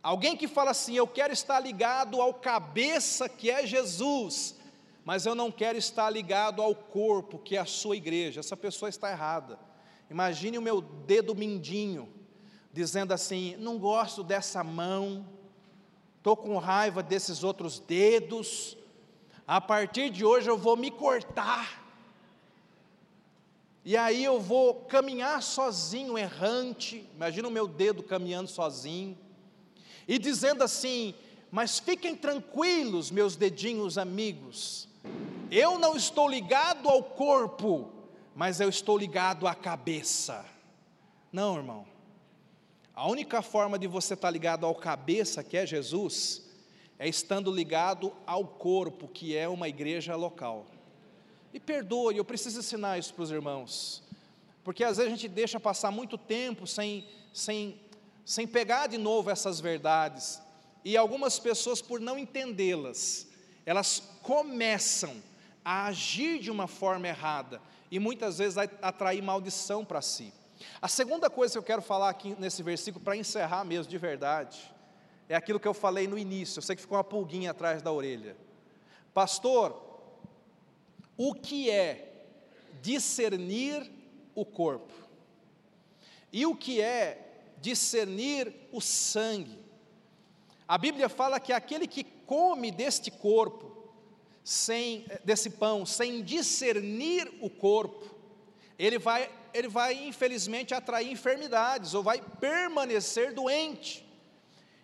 Alguém 0.00 0.36
que 0.36 0.46
fala 0.46 0.70
assim, 0.70 0.94
eu 0.94 1.08
quero 1.08 1.32
estar 1.32 1.58
ligado 1.58 2.22
ao 2.22 2.32
cabeça 2.32 3.28
que 3.28 3.50
é 3.50 3.66
Jesus, 3.66 4.54
mas 5.04 5.26
eu 5.26 5.34
não 5.34 5.50
quero 5.50 5.76
estar 5.76 6.08
ligado 6.08 6.62
ao 6.62 6.72
corpo 6.72 7.36
que 7.36 7.56
é 7.56 7.58
a 7.58 7.64
sua 7.64 7.96
igreja, 7.96 8.38
essa 8.38 8.56
pessoa 8.56 8.88
está 8.88 9.10
errada. 9.10 9.58
Imagine 10.08 10.56
o 10.56 10.62
meu 10.62 10.80
dedo 10.80 11.34
mindinho, 11.34 12.14
dizendo 12.72 13.12
assim: 13.12 13.56
não 13.58 13.76
gosto 13.76 14.22
dessa 14.22 14.62
mão, 14.62 15.26
estou 16.18 16.36
com 16.36 16.56
raiva 16.58 17.02
desses 17.02 17.42
outros 17.42 17.80
dedos, 17.80 18.78
a 19.44 19.60
partir 19.60 20.10
de 20.10 20.24
hoje 20.24 20.48
eu 20.48 20.56
vou 20.56 20.76
me 20.76 20.92
cortar 20.92 21.85
e 23.86 23.96
aí 23.96 24.24
eu 24.24 24.40
vou 24.40 24.74
caminhar 24.74 25.40
sozinho, 25.40 26.18
errante, 26.18 27.08
imagina 27.14 27.46
o 27.46 27.52
meu 27.52 27.68
dedo 27.68 28.02
caminhando 28.02 28.50
sozinho, 28.50 29.16
e 30.08 30.18
dizendo 30.18 30.64
assim: 30.64 31.14
Mas 31.52 31.78
fiquem 31.78 32.16
tranquilos, 32.16 33.12
meus 33.12 33.36
dedinhos 33.36 33.96
amigos, 33.96 34.88
eu 35.52 35.78
não 35.78 35.96
estou 35.96 36.28
ligado 36.28 36.88
ao 36.88 37.00
corpo, 37.00 37.92
mas 38.34 38.58
eu 38.58 38.68
estou 38.68 38.98
ligado 38.98 39.46
à 39.46 39.54
cabeça. 39.54 40.44
Não, 41.30 41.56
irmão. 41.56 41.86
A 42.92 43.06
única 43.06 43.40
forma 43.40 43.78
de 43.78 43.86
você 43.86 44.14
estar 44.14 44.30
ligado 44.30 44.66
ao 44.66 44.74
cabeça, 44.74 45.44
que 45.44 45.56
é 45.56 45.64
Jesus, 45.64 46.44
é 46.98 47.08
estando 47.08 47.52
ligado 47.52 48.12
ao 48.26 48.44
corpo, 48.48 49.06
que 49.06 49.36
é 49.36 49.48
uma 49.48 49.68
igreja 49.68 50.16
local. 50.16 50.66
E 51.56 51.58
perdoe, 51.58 52.18
eu 52.18 52.24
preciso 52.24 52.58
ensinar 52.58 52.98
isso 52.98 53.14
para 53.14 53.22
os 53.22 53.30
irmãos. 53.30 54.02
Porque 54.62 54.84
às 54.84 54.98
vezes 54.98 55.10
a 55.10 55.16
gente 55.16 55.26
deixa 55.26 55.58
passar 55.58 55.90
muito 55.90 56.18
tempo 56.18 56.66
sem, 56.66 57.08
sem, 57.32 57.80
sem 58.26 58.46
pegar 58.46 58.88
de 58.88 58.98
novo 58.98 59.30
essas 59.30 59.58
verdades. 59.58 60.38
E 60.84 60.98
algumas 60.98 61.38
pessoas, 61.38 61.80
por 61.80 61.98
não 61.98 62.18
entendê-las, 62.18 63.26
elas 63.64 64.02
começam 64.22 65.16
a 65.64 65.86
agir 65.86 66.40
de 66.40 66.50
uma 66.50 66.66
forma 66.66 67.08
errada 67.08 67.58
e 67.90 67.98
muitas 67.98 68.36
vezes 68.36 68.58
atrair 68.58 69.22
maldição 69.22 69.82
para 69.82 70.02
si. 70.02 70.34
A 70.82 70.88
segunda 70.88 71.30
coisa 71.30 71.54
que 71.54 71.58
eu 71.58 71.62
quero 71.62 71.80
falar 71.80 72.10
aqui 72.10 72.36
nesse 72.38 72.62
versículo, 72.62 73.02
para 73.02 73.16
encerrar 73.16 73.64
mesmo 73.64 73.90
de 73.90 73.96
verdade, 73.96 74.58
é 75.26 75.34
aquilo 75.34 75.58
que 75.58 75.66
eu 75.66 75.72
falei 75.72 76.06
no 76.06 76.18
início. 76.18 76.58
Eu 76.58 76.62
sei 76.62 76.76
que 76.76 76.82
ficou 76.82 76.98
uma 76.98 77.04
pulguinha 77.04 77.52
atrás 77.52 77.80
da 77.80 77.90
orelha. 77.90 78.36
Pastor, 79.14 79.85
o 81.16 81.34
que 81.34 81.70
é 81.70 82.12
discernir 82.82 83.90
o 84.34 84.44
corpo 84.44 84.92
e 86.32 86.44
o 86.44 86.54
que 86.54 86.80
é 86.80 87.26
discernir 87.60 88.52
o 88.70 88.80
sangue. 88.80 89.58
A 90.68 90.76
Bíblia 90.76 91.08
fala 91.08 91.40
que 91.40 91.52
aquele 91.52 91.86
que 91.86 92.04
come 92.04 92.70
deste 92.70 93.10
corpo 93.10 93.74
sem 94.44 95.04
desse 95.24 95.50
pão, 95.50 95.84
sem 95.84 96.22
discernir 96.22 97.32
o 97.40 97.50
corpo, 97.50 98.14
ele 98.78 98.98
vai, 98.98 99.30
ele 99.52 99.66
vai 99.66 100.06
infelizmente 100.06 100.74
atrair 100.74 101.10
enfermidades 101.10 101.94
ou 101.94 102.02
vai 102.02 102.20
permanecer 102.20 103.32
doente. 103.32 104.06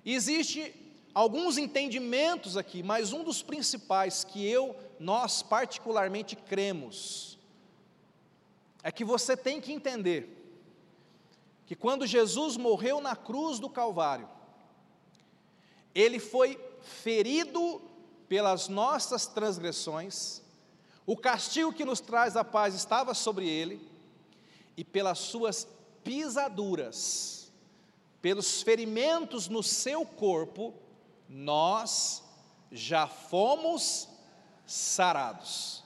Existe 0.05 0.74
alguns 1.14 1.59
entendimentos 1.59 2.57
aqui, 2.57 2.83
mas 2.83 3.12
um 3.12 3.22
dos 3.22 3.43
principais 3.43 4.24
que 4.24 4.45
eu, 4.45 4.74
nós 5.03 5.42
particularmente 5.42 6.36
cremos, 6.36 7.36
é 8.82 8.92
que 8.92 9.05
você 9.05 9.36
tem 9.36 9.61
que 9.61 9.72
entender 9.72 10.38
que 11.66 11.74
quando 11.74 12.07
Jesus 12.07 12.57
morreu 12.57 13.00
na 13.00 13.16
cruz 13.16 13.59
do 13.59 13.68
Calvário, 13.68 14.28
ele 15.94 16.20
foi 16.20 16.59
ferido 16.80 17.82
pelas 18.28 18.68
nossas 18.68 19.26
transgressões, 19.26 20.40
o 21.05 21.16
castigo 21.16 21.72
que 21.72 21.84
nos 21.84 22.00
traz 22.00 22.36
a 22.36 22.44
paz 22.44 22.74
estava 22.74 23.12
sobre 23.12 23.48
ele, 23.48 23.90
e 24.76 24.84
pelas 24.84 25.18
suas 25.18 25.66
pisaduras, 26.05 27.53
pelos 28.20 28.62
ferimentos 28.62 29.48
no 29.48 29.62
seu 29.62 30.07
corpo, 30.07 30.72
nós 31.28 32.22
já 32.70 33.07
fomos 33.07 34.09
sarados. 34.73 35.85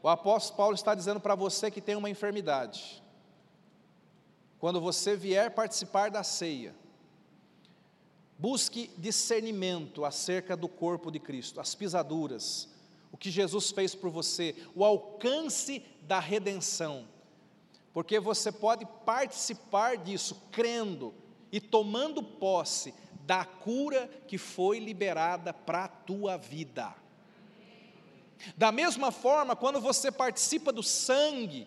O 0.00 0.08
apóstolo 0.08 0.56
Paulo 0.56 0.74
está 0.76 0.94
dizendo 0.94 1.18
para 1.18 1.34
você 1.34 1.72
que 1.72 1.80
tem 1.80 1.96
uma 1.96 2.08
enfermidade. 2.08 3.02
Quando 4.60 4.80
você 4.80 5.16
vier 5.16 5.50
participar 5.50 6.08
da 6.08 6.22
ceia, 6.22 6.72
busque 8.38 8.92
discernimento 8.96 10.04
acerca 10.04 10.56
do 10.56 10.68
corpo 10.68 11.10
de 11.10 11.18
Cristo, 11.18 11.60
as 11.60 11.74
pisaduras, 11.74 12.68
o 13.10 13.16
que 13.16 13.28
Jesus 13.28 13.72
fez 13.72 13.92
por 13.92 14.08
você, 14.08 14.54
o 14.72 14.84
alcance 14.84 15.84
da 16.02 16.20
redenção, 16.20 17.08
porque 17.92 18.20
você 18.20 18.52
pode 18.52 18.86
participar 19.04 19.96
disso 19.96 20.40
crendo 20.52 21.12
e 21.50 21.60
tomando 21.60 22.22
posse 22.22 22.94
da 23.26 23.44
cura 23.44 24.08
que 24.28 24.38
foi 24.38 24.78
liberada 24.78 25.52
para 25.52 25.86
a 25.86 25.88
tua 25.88 26.36
vida. 26.36 26.94
Da 28.56 28.70
mesma 28.70 29.10
forma, 29.10 29.56
quando 29.56 29.80
você 29.80 30.10
participa 30.10 30.72
do 30.72 30.82
sangue, 30.82 31.66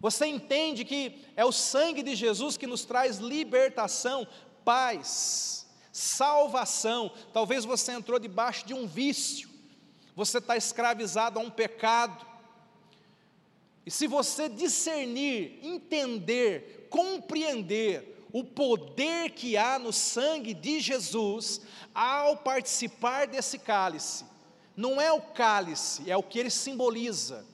você 0.00 0.26
entende 0.26 0.84
que 0.84 1.24
é 1.36 1.44
o 1.44 1.52
sangue 1.52 2.02
de 2.02 2.14
Jesus 2.14 2.56
que 2.56 2.66
nos 2.66 2.84
traz 2.84 3.18
libertação, 3.18 4.26
paz, 4.64 5.66
salvação. 5.92 7.10
Talvez 7.32 7.64
você 7.64 7.92
entrou 7.92 8.18
debaixo 8.18 8.66
de 8.66 8.74
um 8.74 8.86
vício, 8.86 9.48
você 10.14 10.38
está 10.38 10.56
escravizado 10.56 11.38
a 11.38 11.42
um 11.42 11.50
pecado. 11.50 12.26
E 13.86 13.90
se 13.90 14.06
você 14.06 14.48
discernir, 14.48 15.58
entender, 15.62 16.88
compreender 16.90 18.26
o 18.32 18.42
poder 18.42 19.30
que 19.30 19.56
há 19.56 19.78
no 19.78 19.92
sangue 19.92 20.54
de 20.54 20.80
Jesus 20.80 21.60
ao 21.94 22.36
participar 22.36 23.26
desse 23.26 23.58
cálice. 23.58 24.24
Não 24.76 25.00
é 25.00 25.12
o 25.12 25.20
cálice, 25.20 26.10
é 26.10 26.16
o 26.16 26.22
que 26.22 26.38
ele 26.38 26.50
simboliza. 26.50 27.44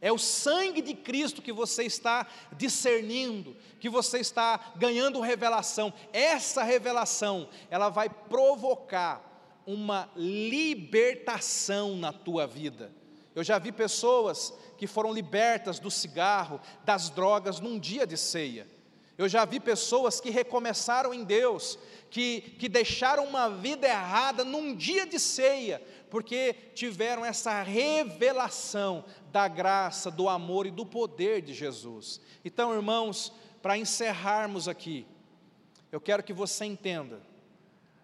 É 0.00 0.10
o 0.10 0.18
sangue 0.18 0.82
de 0.82 0.94
Cristo 0.94 1.40
que 1.40 1.52
você 1.52 1.84
está 1.84 2.26
discernindo, 2.56 3.56
que 3.78 3.88
você 3.88 4.18
está 4.18 4.72
ganhando 4.74 5.20
revelação. 5.20 5.92
Essa 6.12 6.64
revelação, 6.64 7.48
ela 7.70 7.88
vai 7.88 8.08
provocar 8.08 9.32
uma 9.64 10.10
libertação 10.16 11.96
na 11.96 12.12
tua 12.12 12.48
vida. 12.48 12.90
Eu 13.34 13.44
já 13.44 13.58
vi 13.58 13.70
pessoas 13.70 14.52
que 14.76 14.88
foram 14.88 15.12
libertas 15.12 15.78
do 15.78 15.90
cigarro, 15.90 16.60
das 16.84 17.08
drogas 17.08 17.60
num 17.60 17.78
dia 17.78 18.06
de 18.06 18.16
ceia. 18.16 18.66
Eu 19.16 19.28
já 19.28 19.44
vi 19.44 19.60
pessoas 19.60 20.20
que 20.20 20.30
recomeçaram 20.30 21.14
em 21.14 21.22
Deus, 21.22 21.78
que, 22.10 22.40
que 22.58 22.68
deixaram 22.68 23.24
uma 23.24 23.48
vida 23.48 23.86
errada 23.86 24.42
num 24.44 24.74
dia 24.74 25.06
de 25.06 25.20
ceia, 25.20 25.80
porque 26.12 26.52
tiveram 26.74 27.24
essa 27.24 27.62
revelação 27.62 29.02
da 29.32 29.48
graça, 29.48 30.10
do 30.10 30.28
amor 30.28 30.66
e 30.66 30.70
do 30.70 30.84
poder 30.84 31.40
de 31.40 31.54
Jesus. 31.54 32.20
Então, 32.44 32.74
irmãos, 32.74 33.32
para 33.62 33.78
encerrarmos 33.78 34.68
aqui, 34.68 35.06
eu 35.90 35.98
quero 35.98 36.22
que 36.22 36.34
você 36.34 36.66
entenda, 36.66 37.22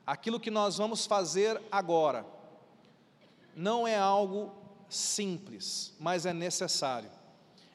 aquilo 0.06 0.40
que 0.40 0.50
nós 0.50 0.78
vamos 0.78 1.04
fazer 1.04 1.60
agora, 1.70 2.24
não 3.54 3.86
é 3.86 3.98
algo 3.98 4.54
simples, 4.88 5.94
mas 6.00 6.24
é 6.24 6.32
necessário, 6.32 7.10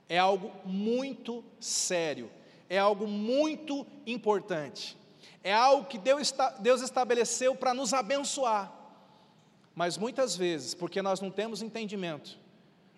é 0.09 0.17
algo 0.17 0.51
muito 0.65 1.43
sério 1.59 2.31
é 2.73 2.79
algo 2.79 3.07
muito 3.07 3.85
importante. 4.05 4.97
É 5.43 5.53
algo 5.53 5.85
que 5.85 5.99
Deus 5.99 6.81
estabeleceu 6.81 7.55
para 7.55 7.71
nos 7.71 7.93
abençoar. 7.93 8.71
Mas 9.75 9.97
muitas 9.97 10.35
vezes, 10.35 10.73
porque 10.73 11.01
nós 11.01 11.19
não 11.19 11.31
temos 11.31 11.61
entendimento, 11.61 12.37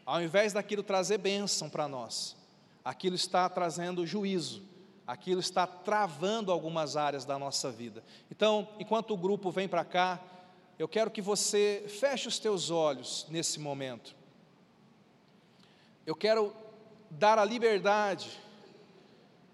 ao 0.06 0.22
invés 0.22 0.54
daquilo 0.54 0.84
trazer 0.84 1.18
bênção 1.18 1.70
para 1.70 1.88
nós, 1.88 2.36
aquilo 2.84 3.16
está 3.16 3.50
trazendo 3.50 4.06
juízo, 4.06 4.64
aquilo 5.08 5.40
está 5.40 5.66
travando 5.66 6.52
algumas 6.52 6.98
áreas 6.98 7.26
da 7.26 7.40
nossa 7.40 7.72
vida. 7.72 8.04
Então, 8.30 8.68
enquanto 8.80 9.12
o 9.12 9.18
grupo 9.18 9.52
vem 9.52 9.68
para 9.68 9.86
cá, 9.86 10.22
eu 10.78 10.88
quero 10.88 11.10
que 11.10 11.22
você 11.22 11.86
feche 11.88 12.28
os 12.28 12.38
teus 12.38 12.70
olhos 12.70 13.26
nesse 13.30 13.60
momento. 13.60 14.16
Eu 16.06 16.16
quero 16.16 16.54
dar 17.10 17.40
a 17.40 17.46
liberdade 17.46 18.30